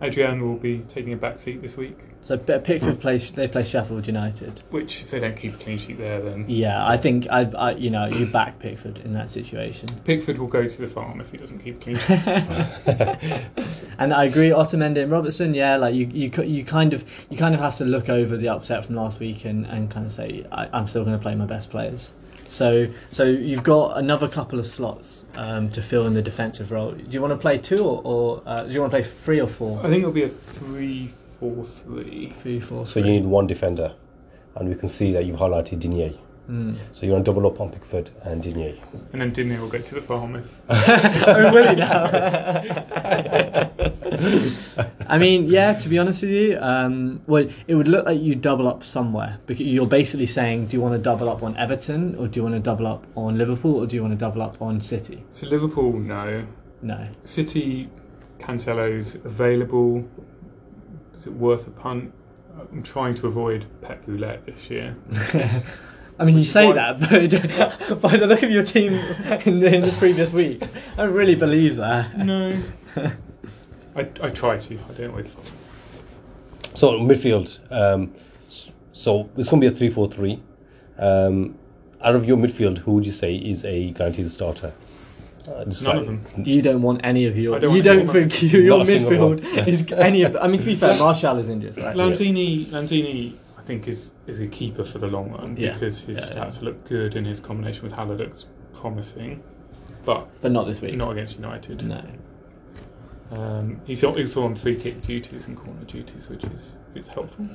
[0.00, 3.64] Adrian will be taking a back seat this week, So P- Pickford play they play
[3.64, 4.62] Sheffield United.
[4.70, 7.72] which if they don't keep a clean sheet there, then Yeah, I think I, I
[7.72, 9.88] you know you back Pickford in that situation.
[10.04, 13.66] Pickford will go to the farm if he doesn't keep a clean sheet.
[13.98, 15.54] and I agree, Otamendi and Robertson.
[15.54, 18.48] Yeah, like you, you, you kind of, you kind of have to look over the
[18.48, 21.34] upset from last week and, and kind of say, I, I'm still going to play
[21.34, 22.12] my best players.
[22.48, 26.92] So, so you've got another couple of slots um, to fill in the defensive role.
[26.92, 29.40] Do you want to play two or, or uh, do you want to play three
[29.40, 29.78] or four?
[29.80, 30.28] I think it'll be a
[31.38, 32.34] three-four-three.
[32.42, 33.94] Three, four, So you need one defender,
[34.56, 36.18] and we can see that you've highlighted Digne.
[36.48, 36.76] Mm.
[36.92, 38.78] So you want to double up on Pickford and Digne.
[39.12, 42.04] And then Digne will go to the farm if oh, will he now?
[45.08, 45.72] I mean, yeah.
[45.72, 49.38] To be honest with you, um, well, it would look like you double up somewhere
[49.46, 52.42] because you're basically saying, do you want to double up on Everton or do you
[52.42, 55.24] want to double up on Liverpool or do you want to double up on City?
[55.32, 56.46] So Liverpool, no.
[56.82, 57.04] No.
[57.24, 57.88] City,
[58.38, 60.04] Cancelo's available.
[61.18, 62.12] Is it worth a punt?
[62.72, 64.96] I'm trying to avoid Pep Roulette this year.
[66.18, 67.00] I mean, you Which is say why- that,
[67.90, 68.92] but by the look of your team
[69.44, 72.16] in the, in the previous weeks, I don't really believe that.
[72.16, 72.62] No.
[73.96, 74.78] I, I try to.
[74.88, 75.32] I don't always.
[76.74, 77.58] So midfield.
[77.72, 78.12] Um,
[78.48, 80.40] s- so it's going to be a three-four-three.
[80.98, 81.56] Um,
[82.00, 84.72] out of your midfield, who would you say is a guaranteed starter?
[85.46, 86.22] Uh, None side- of them.
[86.44, 87.58] You don't want any of I your.
[87.60, 88.30] don't You don't any of them.
[88.30, 90.36] think you, your Not a single midfield is any of.
[90.36, 91.94] I mean, to be fair, Martial is injured, right?
[91.94, 95.74] Lanzini, Lanzini, I think is is a keeper for the long run Yeah.
[95.74, 96.44] because his Yeah, yeah.
[96.46, 99.42] stats look good and his combination with Haller looks promising,
[100.06, 100.96] but But not this week.
[100.96, 101.86] not against United.
[101.86, 102.02] No.
[103.30, 107.46] Um, he's also on free kick duties and corner duties, which is it's helpful.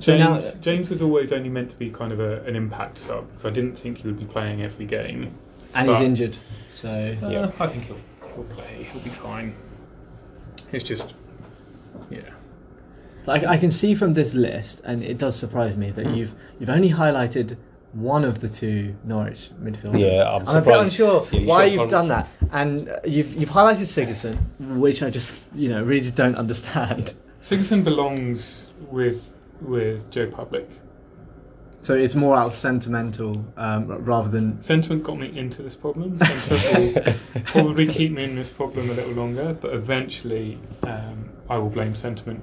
[0.00, 2.98] So James, now- James was always only meant to be kind of a, an impact
[2.98, 5.32] sub, so I didn't think he would be playing every game.
[5.76, 6.36] And he's But- injured.
[6.74, 6.88] So.
[7.22, 7.96] Uh, I think he'll,
[8.34, 8.88] he'll play.
[8.92, 9.54] He'll be fine.
[10.72, 11.14] It's just,
[12.10, 12.20] yeah.
[13.28, 16.14] I, I can see from this list, and it does surprise me that Hmm.
[16.14, 17.56] you've you've only highlighted
[17.92, 20.00] one of the two Norwich midfielders.
[20.00, 20.88] Yeah, I'm a bit surprised.
[20.90, 24.36] unsure Yeah, you why should've you've gone- done that, and uh, you've you've highlighted Sigurdsson,
[24.78, 27.14] which I just you know really just don't understand.
[27.42, 29.22] Sigurdsson belongs with
[29.60, 30.68] with Joe Public.
[31.86, 36.18] So it's more out of sentimental um, rather than Sentiment got me into this problem.
[36.18, 41.58] Sentiment will probably keep me in this problem a little longer, but eventually um, I
[41.58, 42.42] will blame sentiment.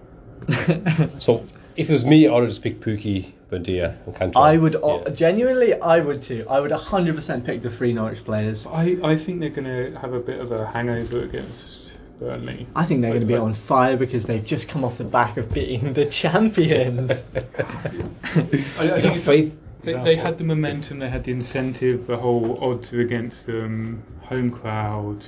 [1.19, 4.45] So if it was me, I would just pick Pukki, Buendia, and Cantwell.
[4.45, 5.10] I would uh, Yeah.
[5.10, 6.45] genuinely I would too.
[6.49, 8.65] I would 100% pick the three Norwich players.
[8.65, 11.79] I, I think they're going to have a bit of a hangover against
[12.23, 12.67] Burnley.
[12.75, 15.36] I think they're going to be on fire because they've just come off the back
[15.36, 17.12] of beating the champions.
[17.36, 19.57] I, I think faith.
[19.83, 24.01] They, they had the momentum, they had the incentive, the whole odds are against them,
[24.21, 25.25] home crowd,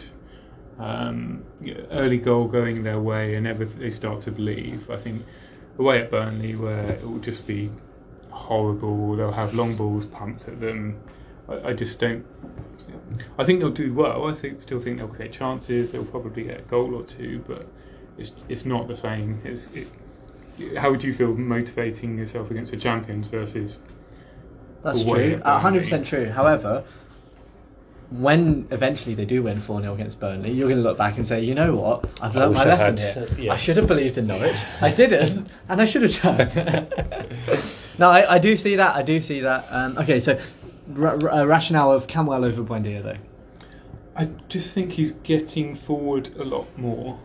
[0.79, 1.43] um,
[1.91, 4.89] early goal going their way, and everything they start to believe.
[4.89, 5.25] I think
[5.77, 7.69] away at Burnley, where it will just be
[8.29, 11.01] horrible, they'll have long balls pumped at them.
[11.49, 12.25] I, I just don't.
[13.37, 14.27] I think they'll do well.
[14.27, 15.91] I think still think they'll create chances.
[15.91, 17.67] They'll probably get a goal or two, but
[18.17, 19.41] it's it's not the same.
[19.43, 19.87] It's, it,
[20.77, 23.77] how would you feel motivating yourself against the champions versus
[24.83, 26.29] That's true, hundred percent true.
[26.29, 26.83] However,
[28.09, 31.27] when eventually they do win four 0 against Burnley, you're going to look back and
[31.27, 33.45] say, you know what, I've I learnt wish my lesson had, here.
[33.45, 33.53] yeah.
[33.53, 34.55] I should have believed in Norwich.
[34.81, 36.87] I didn't, and I should have done.
[37.99, 38.95] no, I, I do see that.
[38.95, 39.65] I do see that.
[39.69, 40.39] Um, okay, so
[40.88, 43.15] ra- ra- uh, rationale of Cantwell over Buendia though.
[44.15, 47.19] I just think he's getting forward a lot more.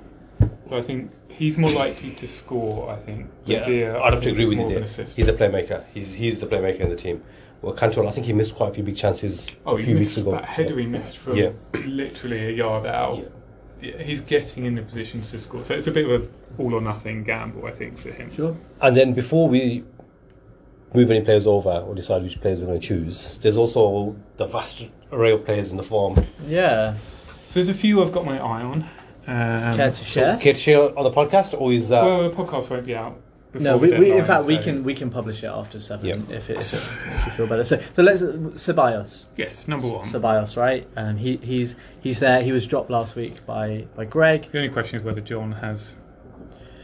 [0.72, 2.90] I think he's more likely to score.
[2.90, 3.30] I think.
[3.44, 5.06] Yeah, Buendia, I I'd have to agree with you there.
[5.06, 5.84] He's a playmaker.
[5.94, 7.22] He's he's the playmaker in the team.
[7.62, 9.94] Well, Cantwell, I think he missed quite a few big chances oh, a he few
[9.94, 10.30] missed weeks ago.
[10.32, 11.50] that header he missed from Yeah.
[11.84, 13.18] literally a yard out.
[13.18, 13.24] Yeah.
[13.82, 15.64] Yeah, he's getting in the positions to score.
[15.64, 18.34] So it's a bit of a all or nothing gamble, I think, for him.
[18.34, 18.54] Sure.
[18.82, 19.84] And then before we
[20.94, 24.46] move any players over or decide which players we're going to choose, there's also the
[24.46, 26.24] vast array of players in the form.
[26.46, 26.96] Yeah.
[27.48, 28.88] So there's a few I've got my eye on.
[29.26, 30.36] Um, Care to share?
[30.38, 32.02] Care to share on the podcast, or is that?
[32.04, 33.20] well, the podcast won't be out.
[33.52, 36.06] Before no, we, we, in deadline, fact we can we can publish it after seven
[36.06, 36.36] Yeah.
[36.36, 37.64] if, it, if, if you feel better.
[37.64, 39.26] So so let's Ceballos.
[39.36, 40.08] Yes, number one.
[40.08, 40.86] Ceballos, right?
[40.96, 42.42] Um, he he's he's there.
[42.44, 44.48] He was dropped last week by by Greg.
[44.52, 45.94] The only question is whether John has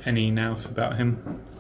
[0.07, 1.55] any nous about him to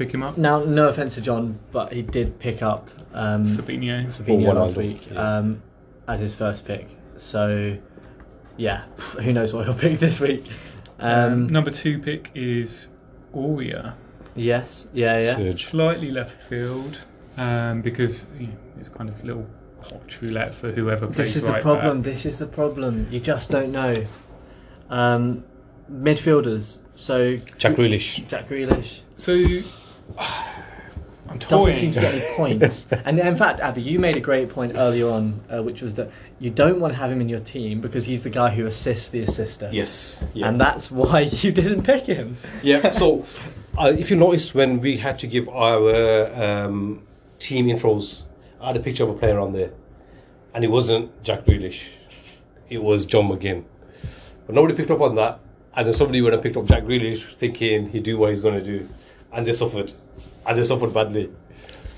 [0.00, 0.38] pick him up.
[0.38, 4.10] Now, no offense to John, but he did pick up um, Fabinho.
[4.14, 5.36] Fabinho one last week yeah.
[5.38, 5.62] um,
[6.08, 6.88] as his first pick.
[7.18, 7.76] So
[8.56, 8.84] yeah,
[9.20, 10.46] who knows what he'll pick this week?
[10.98, 12.88] Um, Um, number two pick is
[13.34, 13.92] Aurier.
[14.34, 15.36] yes, yeah, yeah.
[15.36, 15.66] Serge.
[15.66, 16.96] Slightly left field
[17.36, 19.46] um, because you know, it's kind of a little
[19.90, 22.00] hot roulette for whoever plays This is right the problem.
[22.00, 22.12] back.
[22.14, 23.06] This is the problem.
[23.10, 24.06] You just don't know.
[24.88, 25.44] Um,
[25.92, 26.78] midfielders.
[26.94, 28.26] So Jack Grealish.
[28.28, 29.32] Jack Grealish So
[30.18, 32.86] I'm doesn't seem to get any points.
[33.04, 36.10] and in fact, Abby, you made a great point earlier on, uh, which was that
[36.40, 39.10] you don't want to have him in your team because he's the guy who assists
[39.10, 39.70] the assister.
[39.72, 40.24] Yes.
[40.34, 40.48] Yeah.
[40.48, 42.36] And that's why you didn't pick him.
[42.62, 42.90] Yeah.
[43.00, 43.24] So,
[43.78, 47.06] uh, if you noticed when we had to give our um,
[47.38, 48.24] team intros,
[48.60, 49.70] I had a picture of a player on there,
[50.52, 51.84] and it wasn't Jack Grealish.
[52.68, 53.64] It was John McGinn.
[54.46, 55.38] But nobody picked up on that.
[55.76, 58.62] And then somebody would have picked up Jack Grealish, thinking he'd do what he's going
[58.62, 58.88] to do,
[59.32, 59.92] and they suffered,
[60.46, 61.30] and they suffered badly.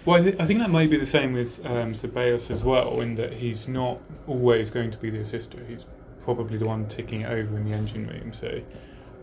[0.05, 3.01] Well, I, th- I think that may be the same with um, Ceballos as well,
[3.01, 5.59] in that he's not always going to be the assister.
[5.69, 5.85] He's
[6.25, 8.33] probably the one ticking it over in the engine room.
[8.39, 8.61] So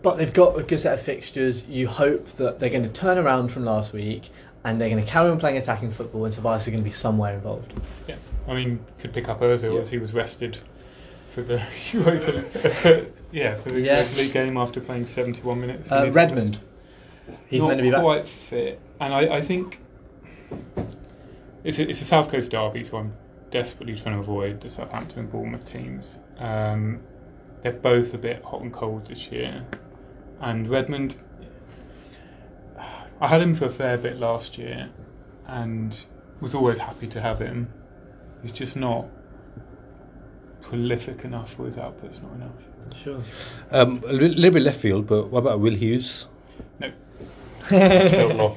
[0.02, 1.66] But they've got a good set of fixtures.
[1.66, 4.30] You hope that they're going to turn around from last week
[4.64, 6.94] and they're going to carry on playing attacking football and Tobias are going to be
[6.94, 7.72] somewhere involved.
[8.08, 8.16] yeah,
[8.48, 9.80] I mean, could pick up Ozil Yeah.
[9.80, 10.58] as he was rested
[11.34, 14.06] for the Europa, yeah, for the Yeah.
[14.16, 15.90] League game after playing 71 minutes.
[15.92, 16.58] Uh, He's Redmond.
[17.48, 18.02] He's not meant to be back.
[18.02, 19.80] quite fit, and I, I think
[21.64, 23.12] it's a, it's a South Coast derby, so I'm
[23.50, 26.18] desperately trying to avoid the Southampton and Bournemouth teams.
[26.38, 27.00] Um,
[27.62, 29.66] they're both a bit hot and cold this year,
[30.40, 31.16] and Redmond.
[33.22, 34.88] I had him for a fair bit last year,
[35.46, 35.94] and
[36.40, 37.68] was always happy to have him.
[38.42, 39.06] He's just not
[40.62, 42.96] prolific enough for his output's not enough.
[43.02, 43.22] Sure.
[43.70, 46.26] Um, a little bit left field, but what about Will Hughes?
[47.70, 48.56] No, Still no.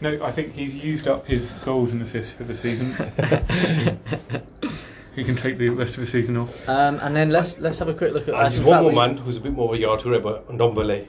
[0.00, 2.92] no, I think he's used up his goals and assists for the season.
[5.14, 6.68] he can take the rest of the season off.
[6.68, 8.34] Um, and then let's let's have a quick look at.
[8.34, 10.22] And there's one more we- man who's a bit more of a yard to it,
[10.22, 11.06] but Ndombele.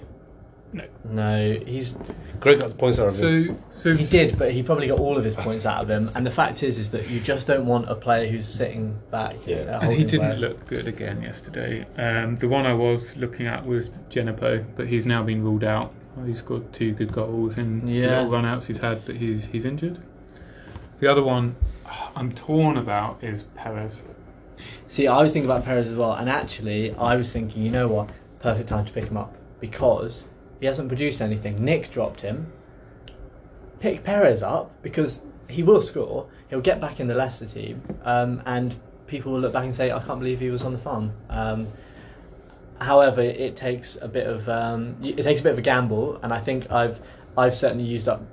[0.73, 0.83] No.
[1.05, 1.95] No, he's
[2.41, 3.57] Greg got the points out of him.
[3.73, 6.11] So, so he did, but he probably got all of his points out of him.
[6.15, 9.35] And the fact is, is that you just don't want a player who's sitting back.
[9.47, 9.79] Yeah.
[9.81, 10.35] and he didn't player.
[10.37, 11.85] look good again yesterday.
[11.97, 15.93] Um, the one I was looking at was Djenepo, but he's now been ruled out.
[16.15, 18.01] Well, He's scored two good goals in Yeah.
[18.01, 19.99] the little run-outs he's had, but he's he's injured.
[20.99, 21.55] The other one
[22.15, 24.01] I'm torn about is Perez.
[24.87, 27.87] See, I was thinking about Perez as well, and actually, I was thinking, you know
[27.89, 28.09] what,
[28.39, 30.25] perfect time to pick him up because
[30.61, 31.63] he hasn't produced anything.
[31.63, 32.51] Nick dropped him.
[33.79, 36.27] Pick Perez up because he will score.
[36.49, 38.75] He'll get back in the Leicester team, um, and
[39.07, 41.67] people will look back and say, "I can't believe he was on the farm." Um,
[42.79, 46.33] however, it takes a bit of um, it takes a bit of a gamble, and
[46.33, 46.99] I think I've
[47.37, 48.23] I've certainly used up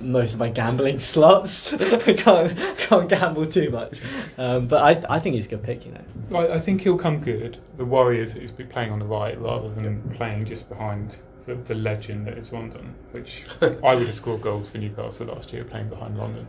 [0.00, 1.72] most of my gambling slots.
[1.72, 3.98] I can't can't gamble too much,
[4.38, 5.86] um, but I I think he's a good pick.
[5.86, 6.38] You know.
[6.38, 7.58] I, I think he'll come good.
[7.76, 11.16] The worry is that he's been playing on the right rather than playing just behind
[11.46, 15.52] the, the legend that is Rondón, which I would have scored goals for Newcastle last
[15.52, 16.46] year playing behind Rondón.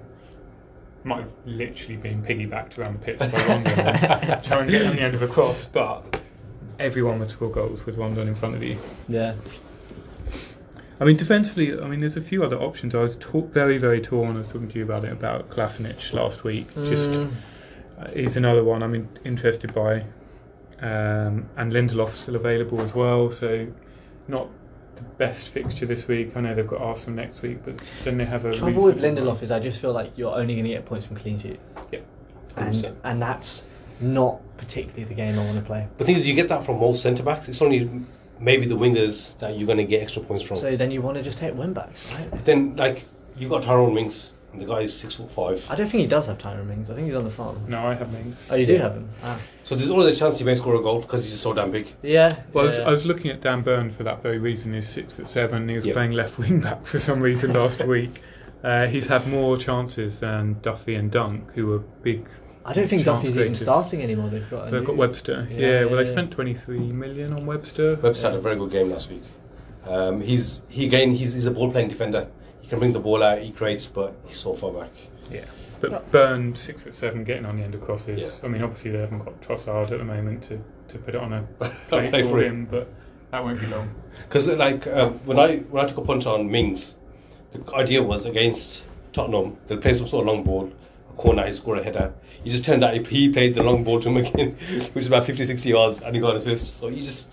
[1.04, 5.02] Might have literally been piggybacked around the pitch by Rondón trying to get on the
[5.02, 6.20] end of a cross, but
[6.80, 8.78] everyone would score goals with Rondón in front of you.
[9.08, 9.34] Yeah.
[11.00, 12.96] I mean, defensively, I mean, there's a few other options.
[12.96, 14.36] I was ta- very, very torn.
[14.36, 16.74] I was talking to you about it about Kolasinac last week.
[16.74, 17.32] Just Mm.
[18.02, 20.02] uh, he's another one I'm in, interested by,
[20.82, 23.30] um, and Lindelof's still available as well.
[23.30, 23.68] So
[24.28, 24.50] not
[24.96, 26.36] the best fixture this week.
[26.36, 29.36] I know they've got Arsenal next week, but then they have a trouble with Lindelof
[29.36, 29.44] run.
[29.44, 31.60] is I just feel like you're only going to get points from clean sheets,
[31.92, 32.00] Yeah.
[32.56, 32.96] and 100%.
[33.04, 33.66] and that's
[34.02, 35.88] not particularly the game I want to play.
[35.98, 37.48] The thing is, you get that from most centre backs.
[37.50, 37.90] It's only
[38.40, 40.58] maybe the wingers that you're going to get extra points from.
[40.58, 42.30] So then you want to just take wing backs, right?
[42.32, 45.66] But then, like, you've got Tyrone Mings, and the guy is six foot five.
[45.70, 46.90] I don't think he does have Tyrone Mings.
[46.90, 47.64] I think he's on the farm.
[47.68, 48.42] No, I have Mings.
[48.50, 48.84] Oh, you do Yeah.
[48.84, 49.10] have him.
[49.24, 49.40] Ah.
[49.64, 51.72] So there's always a chance he may score a goal because he's just so damn
[51.72, 51.88] big.
[52.02, 52.38] Yeah.
[52.54, 52.80] Well, I, was.
[52.80, 54.74] I was looking at Dan Burn for that very reason.
[54.74, 55.68] He's six foot seven.
[55.70, 55.94] He was Yeah.
[55.94, 58.22] playing left wing back for some reason last week.
[58.64, 62.28] Uh, he's had more chances than Duffy and Dunk, who were big.
[62.68, 64.30] I don't think chance Duffy's even starting anymore.
[64.30, 64.68] They've got.
[64.68, 65.48] A They've new- got Webster.
[65.50, 67.96] Yeah, Yeah, well, yeah, they spent 23 million on Webster.
[67.96, 69.24] Webster had a very good game last week.
[69.86, 72.28] Um, he's he again he's, he's a ball playing defender.
[72.62, 74.92] He can bring the ball out, he creates, but he's so far back.
[75.32, 75.46] Yeah,
[75.80, 78.20] but Burn six foot seven, getting on the end of crosses.
[78.20, 78.30] Yeah.
[78.44, 80.60] I mean, obviously they haven't got Trossard at the moment to,
[80.90, 82.94] to put it on a plate Play for for him, but
[83.32, 83.96] that won't be long.
[84.28, 86.96] Because like um, when I when I took a punch on Mings,
[87.52, 90.72] the idea was against Tottenham they'll play some sort of long ball, a
[91.18, 92.14] corner, he scored a header.
[92.44, 94.52] He just turned out he played the long ball to him again,
[94.94, 96.78] which is about 50, 60 yards, and he got an assist.
[96.80, 97.28] So you just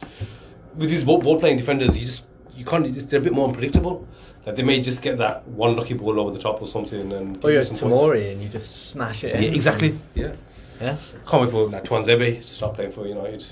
[0.74, 2.84] with these ball, ball playing defenders, you just you can't.
[3.08, 4.06] They're a bit more unpredictable.
[4.46, 7.36] Like they may just get that one lucky ball over the top or something, and
[7.36, 8.02] Or give you're you some points.
[8.02, 9.34] Tomori and you just smash it.
[9.36, 9.54] Yeah, in.
[9.54, 9.98] exactly.
[10.14, 10.34] Yeah.
[10.80, 10.96] Yeah.
[11.28, 13.44] Can't wait for like Tuanzebe to start playing for United.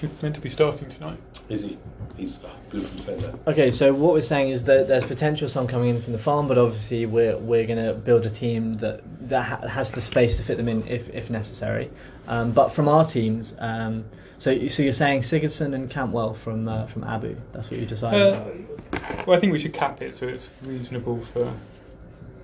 [0.00, 1.18] He's meant to be starting tonight.
[1.48, 1.78] Is he?
[2.16, 3.34] He's a beautiful defender.
[3.46, 6.48] Okay, so what we're saying is that there's potential some coming in from the farm,
[6.48, 10.36] but obviously we're we're going to build a team that that ha- has the space
[10.36, 11.90] to fit them in if if necessary.
[12.28, 14.04] Um, but from our teams, um,
[14.38, 17.36] so you- so you're saying Sigurdsson and Cantwell from uh, from Abu.
[17.52, 18.34] That's what you decided.
[18.34, 21.52] Uh, well, I think we should cap it so it's reasonable for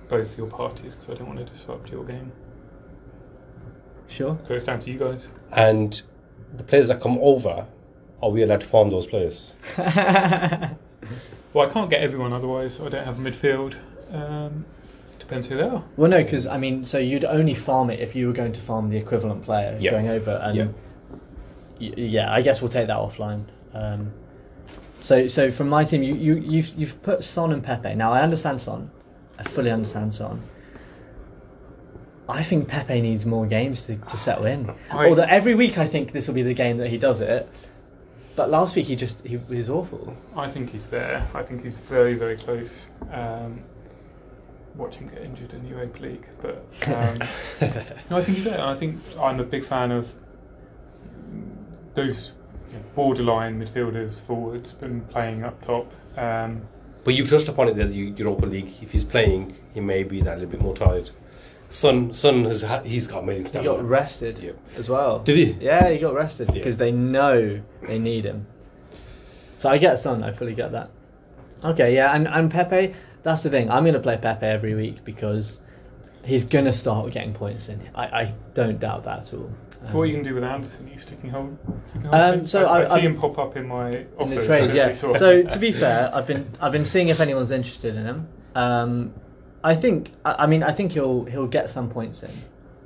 [0.09, 2.31] both your parties because I don't want to disrupt your game.
[4.07, 4.37] sure.
[4.47, 5.29] So it's down to you guys.
[5.51, 6.01] And
[6.55, 7.65] the players that come over,
[8.21, 9.55] are we allowed to farm those players?
[11.53, 12.79] Well, I can't get everyone otherwise.
[12.79, 13.75] I don't have midfield.
[14.11, 14.65] Um,
[15.19, 15.83] depends who they are.
[15.97, 18.59] Well, no, because I mean, so you'd only farm it if you were going to
[18.59, 19.91] farm the equivalent player Yeah.
[19.91, 20.67] going over, and Yeah.
[21.79, 23.43] y- yeah, I guess we'll take that offline.
[23.75, 24.11] Um,
[25.03, 27.93] so, so from my team, you, you you've you've put Son and Pepe.
[27.93, 28.89] Now I understand Son,
[29.37, 30.41] I fully understand Son.
[32.29, 34.71] I think Pepe needs more games to, to settle in.
[34.89, 37.49] I- Although every week I think this will be the game that he does it,
[38.35, 40.15] but last week he just he was awful.
[40.35, 41.27] I think he's there.
[41.35, 42.87] I think he's very, very close.
[43.11, 43.61] Um,
[44.75, 47.19] watch him get injured in the Europa League, but um,
[48.09, 48.61] no, I think he's there.
[48.61, 50.07] I think I'm a big fan of
[51.93, 52.31] those
[52.71, 55.91] you know, borderline midfielders, forwards, been playing up top.
[56.17, 56.61] Um,
[57.03, 60.21] But you've touched upon it that you, Europa League, if he's playing, he may be
[60.21, 61.09] that little bit more tired.
[61.69, 64.51] Son, Son has ha- he's got amazing He got rested Yeah.
[64.77, 65.19] as well.
[65.19, 65.57] Did he?
[65.65, 66.53] Yeah, he got rested Yeah.
[66.55, 68.45] because they know they need him.
[69.59, 70.89] So I get Son, I fully get that.
[71.63, 72.93] Okay, yeah, and, and Pepe,
[73.23, 73.71] that's the thing.
[73.71, 75.59] I'm going to play Pepe every week because
[76.25, 77.81] he's going to start getting points in.
[77.95, 79.49] I, I don't doubt that at all.
[79.85, 80.85] so what are you can do with Anderson?
[80.87, 81.57] Are you sticking hold?
[81.91, 84.43] sticking Um, so I, I I- see I- him pop up in my in the
[84.45, 84.93] trade, yeah.
[84.93, 88.27] so So to be fair, I've been I've been seeing if anyone's interested in him.
[88.55, 89.13] Um,
[89.63, 92.31] I think I, I mean I think he'll he'll get some points in.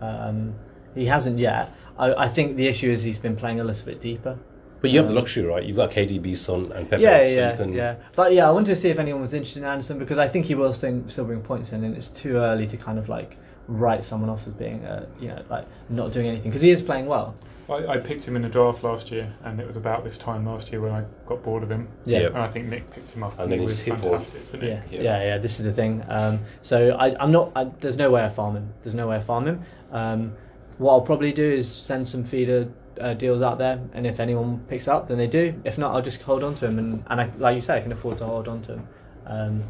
[0.01, 0.55] Um,
[0.95, 1.75] he hasn't yet.
[1.97, 4.37] I, I think the issue is he's been playing a little bit deeper.
[4.79, 5.63] But you have the luxury, right?
[5.63, 7.01] You've got KDB, Son, and Pepe.
[7.01, 7.95] yeah, so yeah, you can, yeah.
[8.15, 10.45] But yeah, I wanted to see if anyone was interested in Anderson because I think
[10.45, 13.37] he will still, still bring points in, and it's too early to kind of like
[13.67, 16.83] write someone off as being, uh, you know, like not doing anything because he is
[16.83, 17.33] playing well.
[17.69, 20.45] I, I picked him in a draft last year, and it was about this time
[20.45, 21.87] last year when I got bored of him.
[22.05, 22.19] Yeah.
[22.19, 22.25] Yeah.
[22.27, 24.19] And I think Nick picked him up, And and, he he was just hit forward.
[24.23, 24.69] fantastic for Nick.
[24.69, 25.01] Yeah, Yeah.
[25.01, 25.37] yeah, yeah.
[25.37, 26.03] This is the thing.
[26.07, 27.51] Um, so I, I'm not.
[27.55, 28.73] I, there's no way I farm him.
[28.83, 29.63] There's no way I farm him.
[29.91, 30.33] Um,
[30.77, 32.69] what I'll probably do is send some feeder
[33.01, 35.59] uh, deals out there, and if anyone picks up, then they do.
[35.65, 37.81] If not, I'll just hold on to him, and, and I, like you say, I
[37.81, 38.87] can afford to hold on to him.
[39.25, 39.63] Um,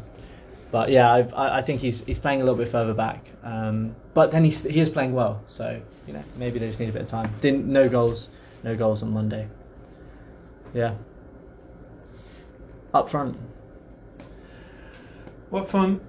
[0.70, 3.24] but yeah, I, I think he's he's playing a little bit further back.
[3.42, 6.88] Um, but then he's he is playing well, so you know maybe they just need
[6.88, 7.32] a bit of time.
[7.40, 8.28] Didn't no goals,
[8.64, 9.48] no goals on Monday.
[10.74, 10.94] Yeah.
[12.92, 13.36] Up front.
[15.50, 16.00] What fun!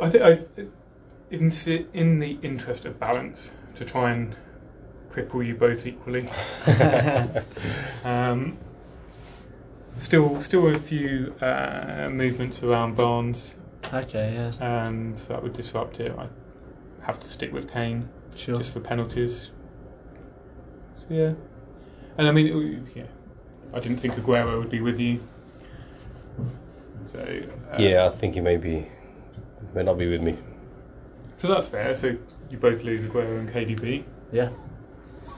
[0.00, 0.38] I think I,
[1.30, 4.34] in the- in the interest of balance, to try and
[5.12, 6.28] cripple you both equally.
[8.04, 8.56] um,
[9.96, 13.54] still, still a few uh, movements around Barnes,
[13.92, 14.52] Okay, yeah.
[14.86, 16.12] and that would disrupt it.
[16.18, 16.26] I
[17.04, 18.58] have to stick with Kane Sure.
[18.58, 19.50] just for penalties.
[20.98, 21.32] So yeah,
[22.18, 23.04] and I mean, yeah,
[23.72, 25.20] I didn't think Aguero would be with you.
[27.06, 28.86] So uh, Yeah, I think he may be,
[29.74, 30.36] may not be with me.
[31.38, 31.96] So that's fair.
[31.96, 32.14] So
[32.50, 34.04] you both lose Aguero and KDB.
[34.32, 34.50] Yeah.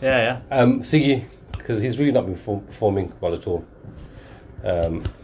[0.03, 0.57] Yeah, yeah.
[0.59, 3.65] Um, Siggy, because he's really not been perform- performing well at all.
[4.65, 5.20] Um, It But-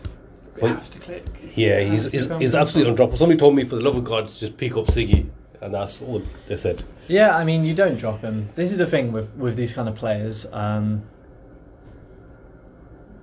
[0.61, 1.25] has to click.
[1.55, 3.09] yeah, he's, he's, he's absolutely somewhere.
[3.09, 3.19] undroppable.
[3.19, 5.29] Somebody told me, for the love of God, just pick up Siggy,
[5.61, 6.85] and that's all they said.
[7.09, 8.49] Yeah, I mean, you don't drop him.
[8.57, 10.47] This is the thing with, with these kind of players.
[10.53, 11.03] Um,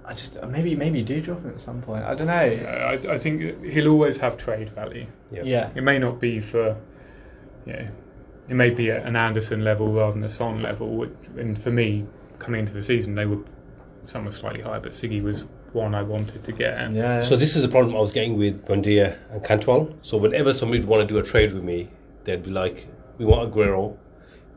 [0.05, 2.03] I just maybe maybe you do drop him at some point.
[2.03, 2.43] I don't know.
[2.43, 5.07] Yeah, I, I think he'll always have trade value.
[5.31, 5.69] Yeah.
[5.75, 6.75] It may not be for,
[7.65, 7.89] yeah,
[8.49, 10.95] it may be at an Anderson level rather than a Son level.
[10.95, 12.05] which- And for me,
[12.37, 13.39] coming into the season, they were
[14.05, 16.77] some were slightly higher, but Siggy was one I wanted to get.
[16.77, 17.21] And Yeah.
[17.23, 19.89] So this is the problem I was getting with Buendia and Cantwell.
[20.01, 21.89] So whenever somebody would want to do a trade with me,
[22.23, 23.97] they'd be like, "We want Aguero.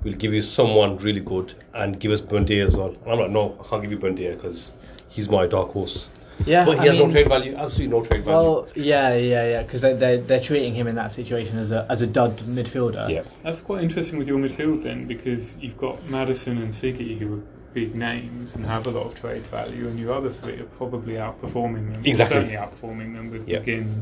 [0.03, 3.31] We'll give you someone really good, and give us Buendia as well." And I'm like,
[3.31, 4.73] "No, I can't give you Buendia because
[5.09, 6.09] he's my dark horse."
[6.45, 6.65] yeah.
[6.65, 7.55] But he I has no trade value.
[7.57, 8.37] Absolutely no trade value.
[8.37, 9.63] Well, yeah, yeah, yeah.
[9.63, 13.09] Because they they they're treating him in that situation as a as a dud midfielder.
[13.09, 13.23] yeah.
[13.43, 17.43] that's quite interesting with your midfield then, because you've got Madison and Siggy who are
[17.77, 21.13] big names and have a lot of trade value, and your other three are probably
[21.17, 22.03] outperforming them.
[22.07, 22.37] Exactly.
[22.37, 23.59] Certainly outperforming them with Yeah.
[23.59, 24.01] McGinn,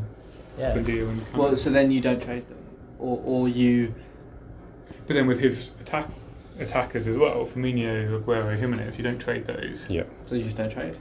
[0.56, 0.76] Yeah.
[0.76, 2.58] Buendia and Well, so then you don't trade them,
[3.00, 3.92] or or you.
[5.08, 6.08] But then with his attack
[6.60, 9.86] attackers as well, Firmino, Aguero, Jimenez, you don't trade those.
[9.90, 10.04] Yeah.
[10.26, 10.96] So you just don't trade.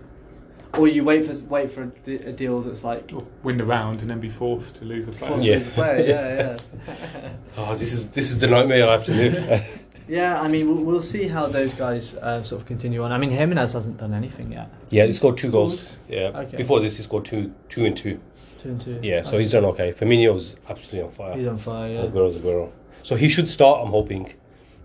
[0.76, 4.09] Or you wait for wait for a, deal that's like Or win the round and
[4.09, 5.30] then be forced to lose a player.
[5.30, 5.53] forced Yeah.
[5.53, 6.07] to lose a player.
[6.07, 6.57] Yeah,
[6.88, 7.30] yeah.
[7.57, 9.80] Oh, this is this is the nightmare I have to live.
[10.07, 13.11] Yeah, I mean, we'll, we'll see how those guys uh, sort of continue on.
[13.11, 14.69] I mean, Jimenez hasn't done anything yet.
[14.89, 15.93] Yeah, he scored two goals.
[16.09, 16.31] Yeah.
[16.35, 16.57] Okay.
[16.57, 18.19] Before this, he scored two, two and two.
[18.61, 18.99] Two and two.
[19.01, 19.39] Yeah, so Okay.
[19.39, 19.91] he's done okay.
[19.93, 21.37] Firmino's absolutely on fire.
[21.37, 21.91] He's on fire.
[21.93, 22.01] Yeah.
[22.05, 22.71] Aguero's Aguero.
[23.01, 24.33] So he should start, I'm hoping,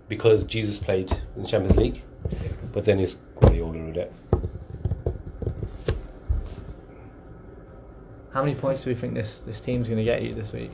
[0.07, 2.03] because Jesus played in the Champions League,
[2.73, 4.13] but then he's quite older with it.
[8.33, 10.71] How many points do we think this this team's going to get you this week?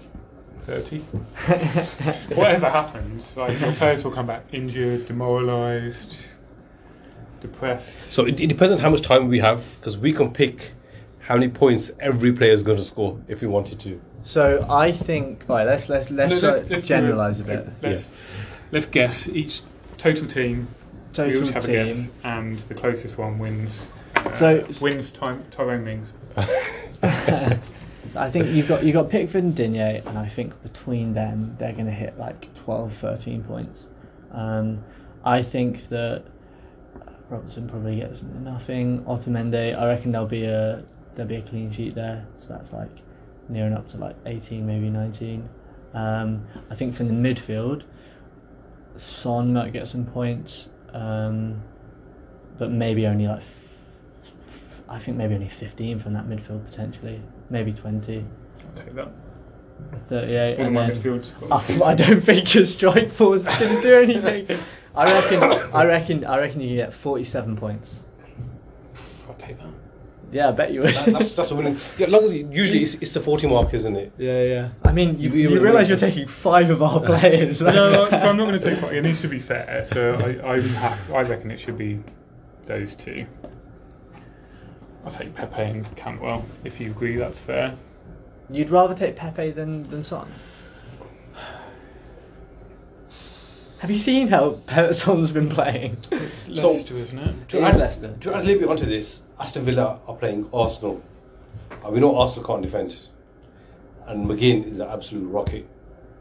[0.66, 0.98] 30.
[2.36, 6.16] Whatever happens, like your players will come back injured, demoralised,
[7.42, 7.98] depressed.
[8.04, 10.72] So it, it depends on how much time we have, because we can pick
[11.20, 14.02] how many points every player is going to score if we wanted to.
[14.24, 15.46] So I think.
[15.48, 17.70] right, let's let's let's, No, try, do generalize a bit.
[17.84, 18.12] Let's,
[18.72, 19.62] let's guess each
[19.98, 20.68] total team.
[20.68, 23.90] we Total each have a guess, and the closest one wins.
[24.16, 26.12] Uh, So- wins time Tyrone Mings.
[28.18, 31.56] I think you've got you have got Pickford and Digne, and I think between them
[31.60, 33.88] they're going to hit like 12, 13 points.
[34.32, 34.84] Um,
[35.24, 36.24] I think that
[37.30, 39.04] Robertson probably gets nothing.
[39.06, 40.84] Otamendi, I reckon there'll be a
[41.16, 42.92] there'll be a clean sheet there, so that's like
[43.50, 45.50] nearing up to like eighteen, maybe nineteen.
[45.94, 47.84] Um, I think from the midfield,
[48.98, 51.62] Son might get some points, um,
[52.58, 53.44] but maybe only like
[54.88, 58.24] I think maybe only 15 from that midfield potentially, maybe 20,
[58.78, 59.12] I'll take that.
[60.08, 60.60] 38.
[60.60, 61.82] All and my then- midfield.
[61.82, 64.60] I, I don't think your strike force can do anything.
[64.96, 65.44] I reckon.
[65.74, 66.26] I reckon.
[66.26, 68.00] I reckon you get 47 points.
[69.28, 69.68] I'll take that.
[70.32, 70.94] Yeah, I bet you would.
[70.96, 71.78] That- that's that's a winning.
[71.98, 74.12] Yeah, as long as you, usually it's, it's the forty mark, isn't it?
[74.18, 74.70] yeah, yeah.
[74.84, 77.62] I mean, you, You- you you, realise you're taking five of our players.
[77.62, 78.92] no, so I'm not going to take.
[78.92, 79.86] It needs to be fair.
[79.92, 82.00] So I, I'm I reckon it should be
[82.66, 83.26] those two.
[85.06, 87.76] I'll take Pepe and Cantwell if you agree that's fair.
[88.50, 90.28] You'd rather take Pepe than than Son.
[93.80, 95.98] Have you seen how Pe- Son's been playing?
[96.12, 97.50] It's So- Leicester, isn't it?
[97.50, 98.16] To It is add, Leicester.
[98.22, 101.02] to add a little bit onto this, Aston Villa are playing Arsenal.
[101.86, 102.98] Uh, we know Arsenal can't defend,
[104.08, 105.68] and McGinn is an absolute rocket.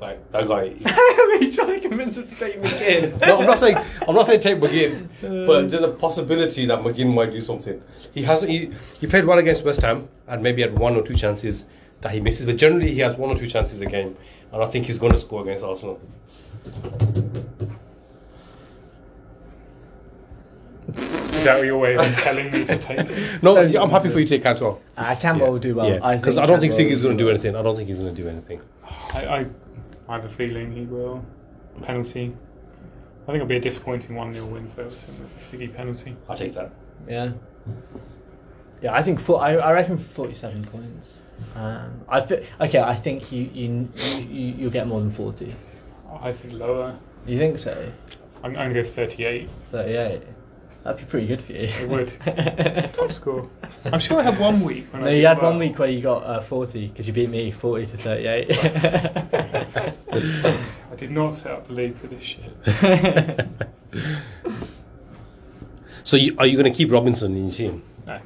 [0.04, 0.74] Like that guy.
[0.84, 3.18] Are you trying to convince him to take McGinn?
[3.26, 5.08] no, I'm not saying I'm not saying take McGinn,
[5.46, 7.82] but there's a possibility that McGinn might do something.
[8.12, 8.50] He hasn't.
[8.50, 11.64] He, he played well against West Ham and maybe had one or two chances
[12.02, 14.14] that he misses, but generally he has one or two chances a game,
[14.52, 15.98] and I think he's going to score against Arsenal.
[20.88, 23.42] Is that your way of telling me to take it?
[23.42, 24.82] No, Don't- I'm happy for you to take Cantwell.
[24.98, 25.88] Uh, Cantwell will do well.
[25.88, 27.56] Yeah, I because think I, don't think Cantwell Siggy's going to do anything.
[27.56, 28.60] I don't think he's going to do anything.
[28.84, 29.46] I, I,
[30.08, 31.24] I have a feeling he will.
[31.82, 32.34] Penalty.
[33.22, 36.16] I think it'll be a disappointing 1 0 win for Everton with the Siggy penalty.
[36.28, 36.70] I'll take that.
[37.08, 37.32] Yeah.
[38.82, 41.18] Yeah, I think for, I, I reckon forty-seven points.
[41.54, 42.80] Um, I thi- okay.
[42.80, 45.54] I think you you you you'll get more than forty.
[46.20, 46.94] I think lower.
[47.26, 47.90] You think so?
[48.42, 49.48] I'm, I'm going to go for 38.
[50.84, 50.98] Thirty-eight.
[50.98, 51.68] That'd be pretty good for you.
[51.68, 52.92] It would.
[52.94, 53.48] Top score.
[53.86, 55.88] I'm sure I had one week when No, I you did had one week where
[55.88, 58.50] you got uh, forty because you beat me forty to thirty-eight.
[60.12, 63.48] I did not set up the league for this shit.
[66.06, 67.82] So you, are you going to keep Robinson in your team?
[68.06, 68.20] No.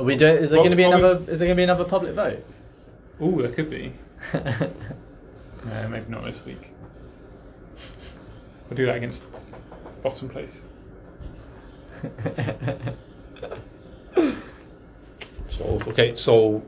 [0.00, 0.38] Are we doing?
[0.38, 1.20] Is there Well, going to be well, another?
[1.20, 2.44] Is there going to be another public vote?
[3.20, 3.92] Oh, there could be.
[4.34, 6.70] No, maybe not this week.
[8.68, 9.22] I'll do that against
[10.02, 10.62] bottom place.
[15.56, 16.62] So okay, so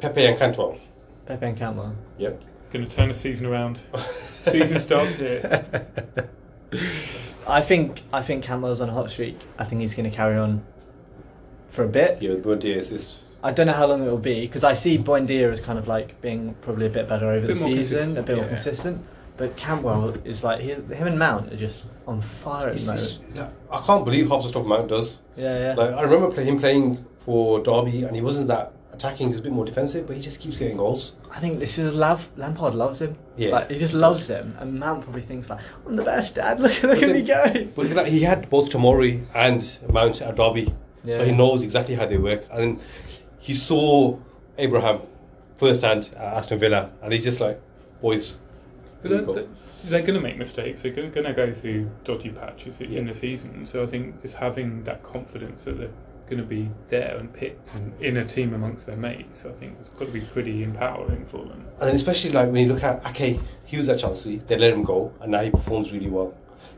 [0.00, 0.78] Pepe and Cantwell.
[1.26, 1.94] Pepe and Cantwell.
[2.16, 2.42] Yep.
[2.72, 3.80] Going to turn the season around.
[4.50, 5.86] season starts here.
[7.46, 9.38] I think I think Cantwell's on a hot streak.
[9.58, 10.64] I think he's going to carry on
[11.68, 12.22] for a bit.
[12.22, 13.24] Yeah, birthday assist.
[13.42, 15.86] I don't know how long it will be because I see Buendia as kind of
[15.86, 19.04] like being probably a bit better over Bit the season, consistent, a bit more consistent.
[19.38, 23.52] But Cantwell is like he, him and Mount are just on fire at the moment.
[23.70, 25.18] I can't believe half the stuff Mount does.
[25.36, 25.74] Yeah, yeah.
[25.74, 29.28] Like I remember play, him playing for Derby, and he wasn't that attacking.
[29.28, 31.12] He was a bit more defensive, but he just keeps getting goals.
[31.30, 33.16] I think this is Lav, Lampard loves him.
[33.36, 36.58] Yeah, like, he just loves him, and Mount probably thinks like, "I'm the best, Dad.
[36.58, 37.44] Look, look at me go."
[37.76, 40.74] But look at that, he had both Tomori and Mount at Derby,
[41.04, 41.18] Yeah.
[41.18, 42.44] so he knows exactly how they work.
[42.50, 42.80] And
[43.38, 44.18] he saw
[44.58, 45.02] Abraham
[45.58, 47.60] firsthand at Aston Villa, and he's just like,
[48.02, 48.40] boys.
[49.02, 49.46] But they're, they're,
[49.84, 50.82] they're going to make mistakes.
[50.82, 53.66] They're going to go through dodgy patches in the season.
[53.66, 55.90] So I think just having that confidence that they're
[56.28, 59.76] going to be there and picked and in a team amongst their mates, I think
[59.80, 61.64] it's got to be pretty empowering for them.
[61.80, 64.82] And especially like when you look at Ake, he was at Chelsea, they let him
[64.82, 66.34] go, and now he performs really well.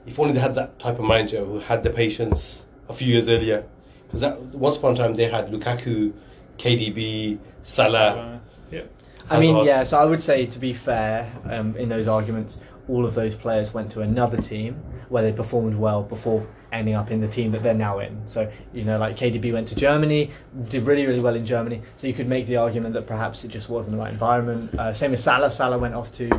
[0.06, 3.28] If only they had that type of manager who had the patience a few years
[3.28, 3.64] earlier,
[4.10, 4.22] because
[4.54, 6.12] once upon a time they had Lukaku,
[6.58, 8.40] KDB, Salah.
[8.70, 8.82] Yeah.
[9.30, 9.84] I mean, yeah.
[9.84, 12.58] So I would say, to be fair, um, in those arguments,
[12.88, 14.74] all of those players went to another team
[15.08, 18.20] where they performed well before ending up in the team that they're now in.
[18.26, 20.30] So you know, like KDB went to Germany,
[20.68, 21.82] did really really well in Germany.
[21.96, 24.74] So you could make the argument that perhaps it just wasn't the right environment.
[24.74, 25.50] Uh, same as Salah.
[25.50, 26.30] Salah went off to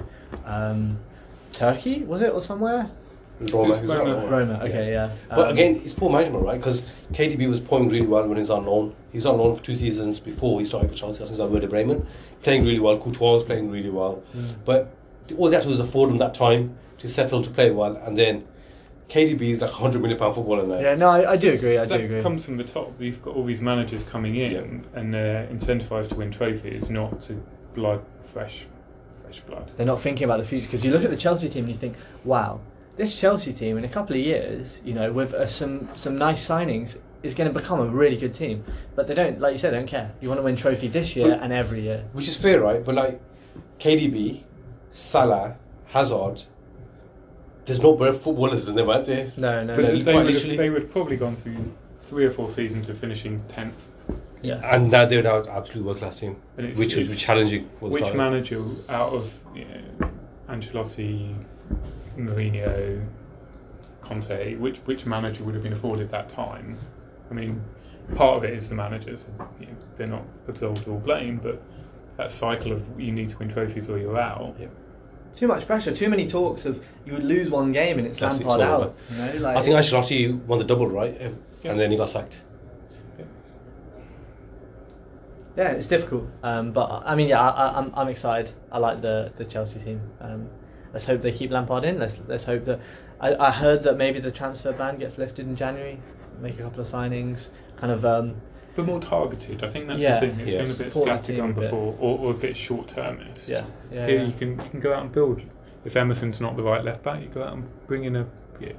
[0.46, 1.00] um,
[1.52, 2.90] Turkey, was it or somewhere?
[3.52, 3.74] Roma.
[3.76, 4.28] It's Roma.
[4.28, 4.60] Roma.
[4.64, 5.10] Okay, yeah.
[5.30, 6.58] But Um, again, it's poor management, right?
[6.60, 6.84] Because
[7.14, 8.94] KDB was playing really well when he was on loan.
[9.12, 11.24] He was on loan for two seasons before he started for Chelsea.
[11.24, 12.06] I think he was Werder Bremen,
[12.44, 12.98] playing really well.
[12.98, 14.22] Courtois was playing really well.
[14.36, 14.56] Mm.
[14.66, 14.94] But
[15.38, 18.18] all they had to was afford him that time to settle to play well, and
[18.18, 18.44] then
[19.10, 20.80] KDB is like a hundred million pound footballer now.
[20.80, 21.78] yeah, no, I, I do agree.
[21.78, 22.22] I do that agree.
[22.22, 22.94] comes from the top.
[23.00, 25.00] You've got all these managers coming in, Yeah.
[25.00, 27.42] and they're incentivized to win trophies, not to
[27.76, 28.66] blood fresh,
[29.22, 29.70] fresh blood.
[29.76, 31.80] They're not thinking about the future because you look at the Chelsea team and you
[31.80, 32.62] think, wow,
[32.98, 36.46] this Chelsea team in a couple of years, you know, with uh, some some nice
[36.46, 38.64] signings, is going to become a really good team.
[38.96, 40.12] But they don't, like you said, they don't care.
[40.22, 42.04] You want to win trophy this year But- and every year.
[42.14, 42.84] Which is fair, right?
[42.84, 43.22] But like
[43.80, 44.44] KDB,
[44.90, 46.44] Salah, Hazard,
[47.66, 49.32] there's no better footballers than them, aren't there?
[49.38, 50.00] No, no, But no.
[50.00, 51.58] they, would have, they would have probably gone through
[52.04, 53.88] three or four seasons of finishing tenth.
[54.42, 54.60] yeah.
[54.64, 57.88] And now they're now an absolute world class team, it's- which would be challenging for
[57.88, 58.18] the Which title.
[58.18, 60.10] manager out of you know,
[60.50, 61.36] Ancelotti,
[62.18, 63.06] Mourinho,
[64.02, 66.78] Conte, which which manager would have been afforded that time?
[67.30, 67.62] I mean,
[68.16, 69.26] part of it is the managers.
[69.60, 71.62] You know, they're not absolved all blame, but
[72.18, 74.56] that cycle of you need to win trophies or you're out.
[74.60, 74.68] Yeah.
[75.36, 75.96] Too much pressure.
[75.96, 78.70] Too many talks of you would lose one game and it's That's it, Lampard it's
[78.70, 78.96] all out.
[79.10, 81.18] You know, like I think Ancelotti won the double, right?
[81.20, 81.72] Yeah.
[81.72, 82.42] And then he got sacked.
[85.58, 86.28] yeah, it's difficult.
[86.44, 88.54] Um, but I mean, yeah, I, I, I'm I'm excited.
[88.72, 90.02] I like the the Chelsea team.
[90.20, 90.50] Um,
[90.94, 92.00] let's hope they keep Lampard in.
[92.00, 92.80] Let's let's hope that.
[93.20, 96.00] I, I heard that maybe the transfer ban gets lifted in January.
[96.40, 97.50] Make a couple of signings.
[97.78, 98.04] Kind of.
[98.06, 98.36] Um,
[98.76, 99.64] But more targeted.
[99.64, 100.20] I think that's Yeah.
[100.20, 100.40] the thing.
[100.40, 100.62] It's Yeah.
[100.62, 101.56] been a bit Support the scattergun team a bit.
[101.56, 103.48] before, or, or a bit short termist.
[103.48, 103.66] yeah.
[103.92, 104.08] Yeah.
[104.08, 104.26] Here yeah.
[104.26, 105.42] you can you can go out and build.
[105.86, 108.26] If Emerson's not the right left back, you go out and bring in a
[108.60, 108.74] yeah,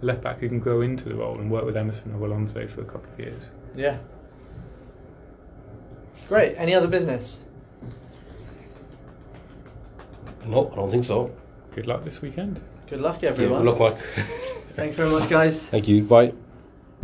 [0.00, 2.82] left back who can grow into the role and work with Emerson or Alonso for
[2.82, 3.50] a couple of years.
[3.74, 3.98] Yeah.
[6.28, 6.54] Great.
[6.56, 7.40] Any other business?
[10.44, 11.30] No, I don't think so.
[11.76, 12.58] Good luck this weekend.
[12.88, 13.62] Good luck, Yeah, everyone.
[13.62, 14.24] good luck, Mike.
[14.76, 15.60] Thanks very much, guys.
[15.64, 16.02] Thank you.
[16.02, 16.32] Bye.